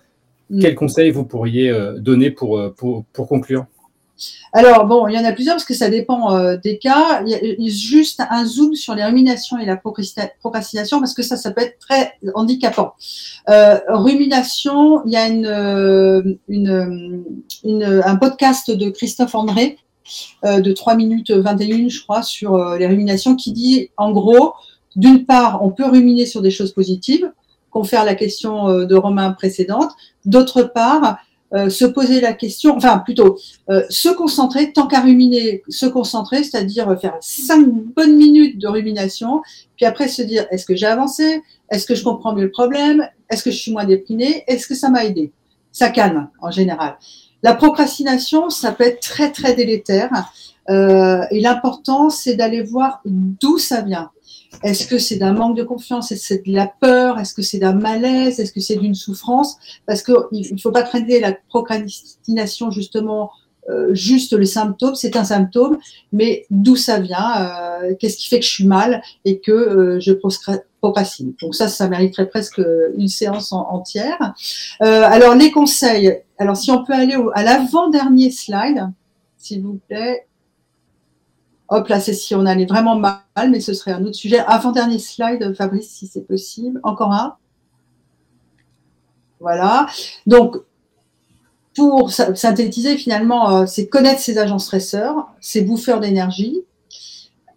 Quels 0.61 0.75
conseils 0.75 1.11
vous 1.11 1.25
pourriez 1.25 1.69
euh, 1.69 1.97
donner 1.97 2.31
pour, 2.31 2.57
euh, 2.57 2.69
pour, 2.69 3.05
pour 3.13 3.27
conclure? 3.27 3.65
Alors, 4.53 4.85
bon, 4.85 5.07
il 5.07 5.15
y 5.15 5.19
en 5.19 5.25
a 5.25 5.31
plusieurs 5.31 5.55
parce 5.55 5.65
que 5.65 5.73
ça 5.73 5.89
dépend 5.89 6.33
euh, 6.33 6.57
des 6.57 6.77
cas. 6.77 7.21
Il 7.25 7.29
y 7.29 7.35
a 7.35 7.71
juste 7.71 8.21
un 8.29 8.45
zoom 8.45 8.75
sur 8.75 8.95
les 8.95 9.05
ruminations 9.05 9.57
et 9.57 9.65
la 9.65 9.77
procrastination 9.77 10.99
parce 10.99 11.13
que 11.13 11.23
ça, 11.23 11.37
ça 11.37 11.51
peut 11.51 11.61
être 11.61 11.79
très 11.79 12.13
handicapant. 12.33 12.93
Euh, 13.49 13.79
rumination, 13.89 15.03
il 15.05 15.11
y 15.11 15.17
a 15.17 15.29
euh, 15.29 16.23
un 18.05 18.15
podcast 18.15 18.71
de 18.71 18.89
Christophe 18.89 19.35
André 19.35 19.77
de 20.43 20.71
3 20.71 20.95
minutes 20.95 21.31
21, 21.31 21.89
je 21.89 22.01
crois, 22.01 22.23
sur 22.23 22.57
les 22.77 22.87
ruminations 22.87 23.35
qui 23.35 23.51
dit, 23.51 23.89
en 23.97 24.11
gros, 24.11 24.53
d'une 24.95 25.25
part, 25.25 25.61
on 25.61 25.69
peut 25.69 25.85
ruminer 25.85 26.25
sur 26.25 26.41
des 26.41 26.49
choses 26.49 26.71
positives, 26.71 27.29
confère 27.71 28.05
la 28.05 28.15
question 28.15 28.85
de 28.85 28.95
Romain 28.95 29.31
précédente. 29.31 29.91
D'autre 30.23 30.63
part, 30.63 31.17
euh, 31.53 31.69
se 31.69 31.85
poser 31.85 32.19
la 32.19 32.33
question, 32.33 32.75
enfin 32.75 32.97
plutôt 32.99 33.37
euh, 33.69 33.83
se 33.89 34.09
concentrer, 34.09 34.73
tant 34.73 34.87
qu'à 34.87 34.99
ruminer, 34.99 35.63
se 35.69 35.85
concentrer, 35.85 36.43
c'est-à-dire 36.43 36.99
faire 36.99 37.17
cinq 37.21 37.65
bonnes 37.95 38.17
minutes 38.17 38.59
de 38.59 38.67
rumination, 38.67 39.41
puis 39.77 39.85
après 39.85 40.07
se 40.07 40.21
dire 40.21 40.45
est-ce 40.51 40.65
que 40.65 40.75
j'ai 40.75 40.87
avancé, 40.87 41.41
est-ce 41.71 41.85
que 41.85 41.95
je 41.95 42.03
comprends 42.03 42.33
mieux 42.33 42.43
le 42.43 42.51
problème, 42.51 43.07
est-ce 43.29 43.43
que 43.43 43.51
je 43.51 43.57
suis 43.57 43.71
moins 43.71 43.85
déprimé, 43.85 44.43
est-ce 44.47 44.67
que 44.67 44.75
ça 44.75 44.89
m'a 44.89 45.05
aidé? 45.05 45.31
Ça 45.71 45.89
calme 45.89 46.27
en 46.41 46.51
général. 46.51 46.97
La 47.43 47.53
procrastination, 47.53 48.49
ça 48.49 48.71
peut 48.71 48.85
être 48.85 48.99
très 48.99 49.31
très 49.31 49.53
délétère. 49.53 50.09
Euh, 50.69 51.23
et 51.31 51.39
l'important, 51.39 52.09
c'est 52.09 52.35
d'aller 52.35 52.61
voir 52.61 53.01
d'où 53.05 53.57
ça 53.57 53.81
vient. 53.81 54.09
Est-ce 54.63 54.87
que 54.87 54.97
c'est 54.97 55.17
d'un 55.17 55.33
manque 55.33 55.57
de 55.57 55.63
confiance? 55.63 56.11
Est-ce 56.11 56.21
que 56.21 56.27
c'est 56.27 56.47
de 56.47 56.53
la 56.53 56.67
peur? 56.67 57.19
Est-ce 57.19 57.33
que 57.33 57.41
c'est 57.41 57.59
d'un 57.59 57.73
malaise? 57.73 58.39
Est-ce 58.39 58.51
que 58.51 58.59
c'est 58.59 58.77
d'une 58.77 58.95
souffrance? 58.95 59.57
Parce 59.85 60.01
qu'il 60.01 60.15
ne 60.51 60.57
faut 60.57 60.71
pas 60.71 60.83
traiter 60.83 61.19
la 61.19 61.33
procrastination 61.49 62.71
justement 62.71 63.31
euh, 63.69 63.93
juste 63.93 64.31
le 64.31 64.45
symptôme, 64.45 64.95
c'est 64.95 65.17
un 65.17 65.25
symptôme, 65.25 65.77
mais 66.13 66.45
d'où 66.49 66.77
ça 66.77 66.99
vient 66.99 67.81
euh, 67.81 67.95
Qu'est-ce 67.99 68.17
qui 68.17 68.29
fait 68.29 68.39
que 68.39 68.45
je 68.45 68.49
suis 68.49 68.65
mal 68.65 69.01
et 69.25 69.39
que 69.39 69.51
euh, 69.51 69.99
je 69.99 70.13
procrastine? 70.81 71.33
Donc 71.41 71.53
ça, 71.53 71.67
ça 71.67 71.89
mériterait 71.89 72.29
presque 72.29 72.61
une 72.97 73.09
séance 73.09 73.51
entière. 73.51 74.33
alors 74.79 75.35
les 75.35 75.51
conseils. 75.51 76.17
Alors 76.37 76.55
si 76.55 76.71
on 76.71 76.83
peut 76.85 76.93
aller 76.93 77.17
à 77.33 77.43
l'avant-dernier 77.43 78.31
slide, 78.31 78.89
s'il 79.37 79.63
vous 79.63 79.79
plaît. 79.87 80.26
Hop, 81.69 81.87
là, 81.89 81.99
c'est 81.99 82.13
si 82.13 82.33
on 82.33 82.45
allait 82.45 82.65
vraiment 82.65 82.95
mal, 82.95 83.21
mais 83.49 83.59
ce 83.59 83.73
serait 83.73 83.91
un 83.91 84.03
autre 84.05 84.15
sujet. 84.15 84.39
Avant-dernier 84.39 84.99
slide, 84.99 85.53
Fabrice, 85.53 85.89
si 85.89 86.07
c'est 86.07 86.25
possible. 86.25 86.79
Encore 86.83 87.11
un. 87.11 87.35
Voilà. 89.39 89.87
Donc, 90.25 90.57
pour 91.75 92.11
synthétiser, 92.11 92.97
finalement, 92.97 93.51
euh, 93.51 93.65
c'est 93.65 93.87
connaître 93.87 94.21
ses 94.21 94.37
agents 94.37 94.59
stresseurs, 94.59 95.27
ses 95.41 95.61
bouffeurs 95.61 95.99
d'énergie. 95.99 96.63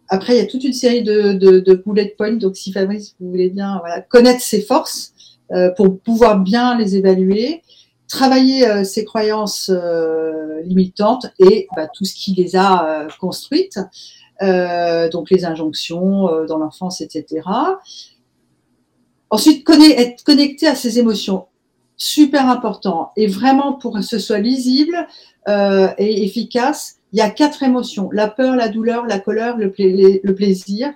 Après, 0.09 0.35
il 0.35 0.39
y 0.39 0.43
a 0.43 0.47
toute 0.47 0.65
une 0.65 0.73
série 0.73 1.05
de, 1.05 1.83
bullet 1.87 2.15
points. 2.19 2.33
Donc, 2.33 2.57
si 2.57 2.73
Fabrice, 2.73 3.15
vous 3.21 3.31
voulez 3.31 3.49
bien, 3.49 3.81
connaître 4.09 4.43
ses 4.43 4.61
forces 4.61 5.15
euh, 5.53 5.71
pour 5.71 5.99
pouvoir 6.01 6.41
bien 6.41 6.77
les 6.77 6.97
évaluer 6.97 7.63
travailler 8.11 8.67
euh, 8.67 8.85
ses 8.85 9.05
croyances 9.05 9.71
euh, 9.73 10.61
limitantes 10.65 11.27
et 11.39 11.69
bah, 11.75 11.87
tout 11.87 12.05
ce 12.05 12.15
qui 12.15 12.35
les 12.35 12.57
a 12.57 13.05
euh, 13.05 13.09
construites, 13.19 13.79
donc 15.13 15.29
les 15.31 15.45
injonctions 15.45 16.47
dans 16.49 16.57
l'enfance, 16.57 17.03
etc. 17.03 17.43
Ensuite, 19.29 19.69
être 19.69 20.25
connecté 20.25 20.67
à 20.67 20.75
ses 20.75 20.99
émotions, 20.99 21.45
super 21.99 22.49
important. 22.49 23.13
Et 23.19 23.27
vraiment, 23.27 23.75
pour 23.75 23.93
que 23.93 24.01
ce 24.01 24.19
soit 24.19 24.39
lisible 24.39 25.07
et 25.47 26.25
efficace, 26.25 27.01
il 27.13 27.19
y 27.19 27.21
a 27.21 27.29
quatre 27.29 27.63
émotions 27.63 28.09
la 28.13 28.29
peur, 28.29 28.57
la 28.57 28.71
douleur, 28.71 29.05
la 29.05 29.19
colère, 29.19 29.59
le, 29.59 29.75
le 29.77 30.35
plaisir. 30.35 30.91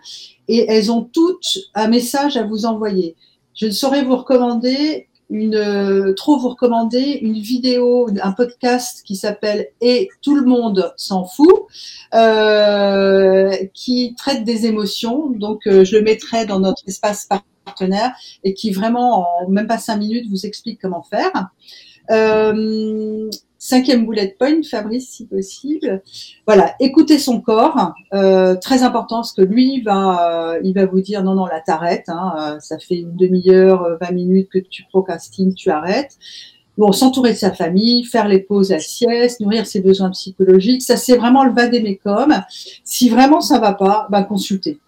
Et 0.48 0.64
elles 0.66 0.90
ont 0.90 1.02
toutes 1.02 1.58
un 1.74 1.88
message 1.88 2.38
à 2.38 2.44
vous 2.44 2.64
envoyer. 2.64 3.14
Je 3.54 3.66
ne 3.66 3.72
saurais 3.72 4.04
vous 4.04 4.16
recommander 4.16 5.08
une, 5.30 5.54
euh, 5.54 6.12
trop 6.14 6.38
vous 6.38 6.50
recommander 6.50 7.18
une 7.22 7.38
vidéo, 7.38 8.08
un 8.22 8.32
podcast 8.32 9.02
qui 9.04 9.16
s'appelle 9.16 9.68
Et 9.80 10.08
tout 10.22 10.34
le 10.34 10.44
monde 10.44 10.92
s'en 10.96 11.24
fout, 11.24 11.66
euh, 12.14 13.54
qui 13.72 14.14
traite 14.16 14.44
des 14.44 14.66
émotions. 14.66 15.30
Donc, 15.30 15.66
euh, 15.66 15.84
je 15.84 15.96
le 15.96 16.02
mettrai 16.02 16.46
dans 16.46 16.60
notre 16.60 16.82
espace 16.86 17.28
partenaire 17.64 18.12
et 18.44 18.54
qui 18.54 18.70
vraiment, 18.72 19.26
en 19.40 19.48
même 19.48 19.66
pas 19.66 19.78
cinq 19.78 19.96
minutes, 19.96 20.28
vous 20.30 20.46
explique 20.46 20.80
comment 20.80 21.02
faire. 21.02 21.50
Euh, 22.10 23.30
Cinquième 23.66 24.04
bullet 24.04 24.36
point, 24.38 24.62
Fabrice, 24.62 25.08
si 25.08 25.24
possible. 25.24 26.02
Voilà, 26.46 26.74
écoutez 26.80 27.18
son 27.18 27.40
corps, 27.40 27.94
euh, 28.12 28.56
très 28.56 28.82
important 28.82 29.16
parce 29.16 29.32
que 29.32 29.40
lui 29.40 29.80
va, 29.80 30.52
euh, 30.52 30.60
il 30.62 30.74
va 30.74 30.84
vous 30.84 31.00
dire 31.00 31.24
non 31.24 31.34
non 31.34 31.46
là 31.46 31.62
t'arrêtes, 31.64 32.10
hein, 32.10 32.34
euh, 32.38 32.60
ça 32.60 32.78
fait 32.78 32.96
une 32.96 33.16
demi-heure, 33.16 33.96
20 34.02 34.10
minutes 34.10 34.50
que 34.52 34.58
tu 34.58 34.84
procrastines, 34.90 35.54
tu 35.54 35.70
arrêtes. 35.70 36.18
Bon, 36.76 36.92
s'entourer 36.92 37.32
de 37.32 37.38
sa 37.38 37.52
famille, 37.52 38.04
faire 38.04 38.28
les 38.28 38.40
pauses 38.40 38.70
à 38.70 38.80
sieste, 38.80 39.40
nourrir 39.40 39.66
ses 39.66 39.80
besoins 39.80 40.10
psychologiques, 40.10 40.82
ça 40.82 40.98
c'est 40.98 41.16
vraiment 41.16 41.42
le 41.42 41.54
vadémécum. 41.54 42.34
Si 42.84 43.08
vraiment 43.08 43.40
ça 43.40 43.60
va 43.60 43.72
pas, 43.72 44.08
ben 44.10 44.24
consultez 44.24 44.78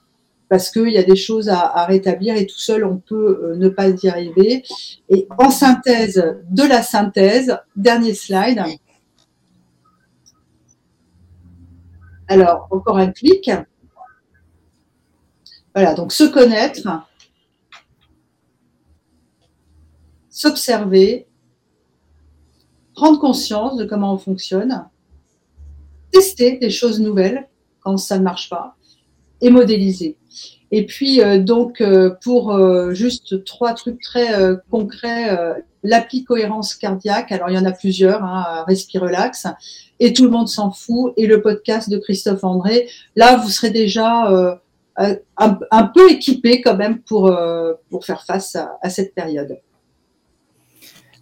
parce 0.49 0.71
qu'il 0.71 0.91
y 0.91 0.99
a 0.99 1.03
des 1.03 1.17
choses 1.17 1.49
à, 1.49 1.85
rétablir 1.87 2.37
et 2.37 2.47
tout 2.47 2.59
seul, 2.59 2.85
on 2.85 2.99
peut 2.99 3.41
euh, 3.43 3.57
ne 3.57 3.69
pas 3.69 3.89
y 3.89 4.09
arriver. 4.09 4.63
Et 5.09 5.27
en 5.39 5.51
synthèse 5.51 6.23
de 6.49 6.63
la 6.63 6.83
synthèse, 6.83 7.59
dernier 7.75 8.15
slide. 8.15 8.63
Alors, 12.29 12.69
encore 12.71 12.99
un 12.99 13.11
clic. 13.11 13.51
Voilà, 15.75 15.95
donc 15.95 16.13
se 16.13 16.25
connaître, 16.25 16.89
s'observer, 20.31 21.27
prendre 22.95 23.19
conscience 23.19 23.77
de 23.77 23.85
comment 23.85 24.15
on 24.15 24.19
fonctionne, 24.19 24.89
tester 26.11 26.57
des 26.59 26.71
choses 26.71 26.99
nouvelles 26.99 27.47
quand 27.81 27.99
ça 27.99 28.19
ne 28.19 28.25
marche 28.25 28.49
pas 28.49 28.77
et 29.41 29.51
modéliser. 29.51 30.17
Et 30.77 30.85
puis, 30.85 31.23
euh, 31.23 31.39
donc, 31.39 31.81
euh, 31.81 32.11
pour 32.23 32.53
euh, 32.53 32.93
juste 32.93 33.47
trois 33.47 33.73
trucs 33.73 33.99
très 33.99 34.29
concrets, 34.71 35.35
l'appli 35.83 36.23
cohérence 36.23 36.75
cardiaque, 36.75 37.33
alors 37.33 37.49
il 37.49 37.55
y 37.55 37.59
en 37.59 37.65
a 37.65 37.73
plusieurs, 37.73 38.23
hein, 38.23 38.63
Respire 38.67 39.01
Relax, 39.01 39.47
et 40.01 40.13
tout 40.13 40.25
le 40.25 40.31
monde 40.31 40.49
s'en 40.49 40.71
fout, 40.71 41.15
et 41.17 41.27
le 41.27 41.41
podcast 41.41 41.89
de 41.89 41.97
Christophe 41.97 42.45
André. 42.45 42.91
Là, 43.15 43.37
vous 43.37 43.49
serez 43.49 43.71
déjà 43.71 44.61
un, 44.99 45.83
peu 45.95 46.11
équipé 46.11 46.61
quand 46.61 46.77
même 46.77 46.99
pour, 47.01 47.35
pour 47.89 48.05
faire 48.05 48.25
face 48.27 48.59
à 48.83 48.91
cette 48.91 49.15
période. 49.15 49.57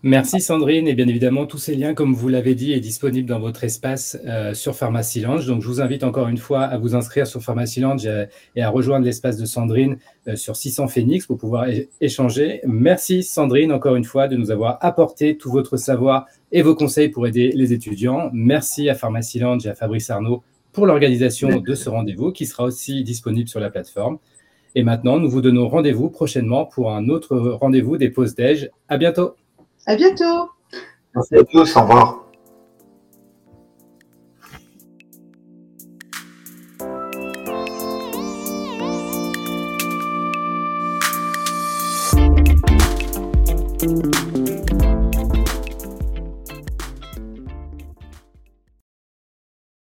Merci 0.06 0.42
Sandrine. 0.42 0.86
Et 0.86 0.92
bien 0.92 1.08
évidemment, 1.08 1.46
tous 1.46 1.56
ces 1.56 1.74
liens, 1.74 1.94
comme 1.94 2.12
vous 2.12 2.28
l'avez 2.28 2.54
dit, 2.54 2.74
est 2.74 2.80
disponible 2.80 3.26
dans 3.26 3.40
votre 3.40 3.64
espace 3.64 4.18
euh, 4.26 4.52
sur 4.52 4.76
Pharmacy 4.76 5.22
Lounge. 5.22 5.46
Donc, 5.46 5.62
je 5.62 5.66
vous 5.66 5.80
invite 5.80 6.04
encore 6.04 6.28
une 6.28 6.36
fois 6.36 6.60
à 6.60 6.76
vous 6.76 6.94
inscrire 6.94 7.26
sur 7.26 7.42
Pharmacy 7.42 7.80
Lounge 7.80 8.06
et, 8.54 8.62
à 8.62 8.68
rejoindre 8.68 9.06
l'espace 9.06 9.38
de 9.38 9.46
Sandrine 9.46 9.96
euh, 10.28 10.36
sur 10.36 10.56
600 10.56 10.88
Phoenix 10.88 11.26
pour 11.26 11.38
pouvoir 11.38 11.68
échanger. 12.02 12.60
Merci 12.66 13.22
Sandrine, 13.22 13.72
encore 13.72 13.96
une 13.96 14.04
fois, 14.04 14.28
de 14.28 14.36
nous 14.36 14.50
avoir 14.50 14.76
apporté 14.82 15.38
tout 15.38 15.50
votre 15.50 15.78
savoir 15.78 16.26
et 16.52 16.60
vos 16.60 16.74
conseils 16.74 17.08
pour 17.08 17.26
aider 17.26 17.52
les 17.54 17.72
étudiants. 17.72 18.28
Merci 18.34 18.90
à 18.90 18.94
Pharmacy 18.94 19.38
Lounge 19.38 19.64
et 19.64 19.70
à 19.70 19.74
Fabrice 19.74 20.10
Arnaud 20.10 20.42
pour 20.74 20.84
l'organisation 20.84 21.60
de 21.60 21.74
ce 21.74 21.88
rendez-vous 21.88 22.30
qui 22.30 22.44
sera 22.44 22.64
aussi 22.64 23.04
disponible 23.04 23.48
sur 23.48 23.58
la 23.58 23.70
plateforme. 23.70 24.18
Et 24.74 24.82
maintenant, 24.82 25.18
nous 25.18 25.30
vous 25.30 25.40
donnons 25.40 25.66
rendez-vous 25.66 26.10
prochainement 26.10 26.66
pour 26.66 26.92
un 26.92 27.08
autre 27.08 27.38
rendez-vous 27.38 27.96
des 27.96 28.10
pauses 28.10 28.34
déj. 28.34 28.68
À 28.88 28.98
bientôt. 28.98 29.36
À 29.86 29.96
bientôt. 29.96 30.50
Merci 31.14 31.36
à 31.36 31.44
tous. 31.44 31.76
Au 31.76 31.80
revoir. 31.82 32.23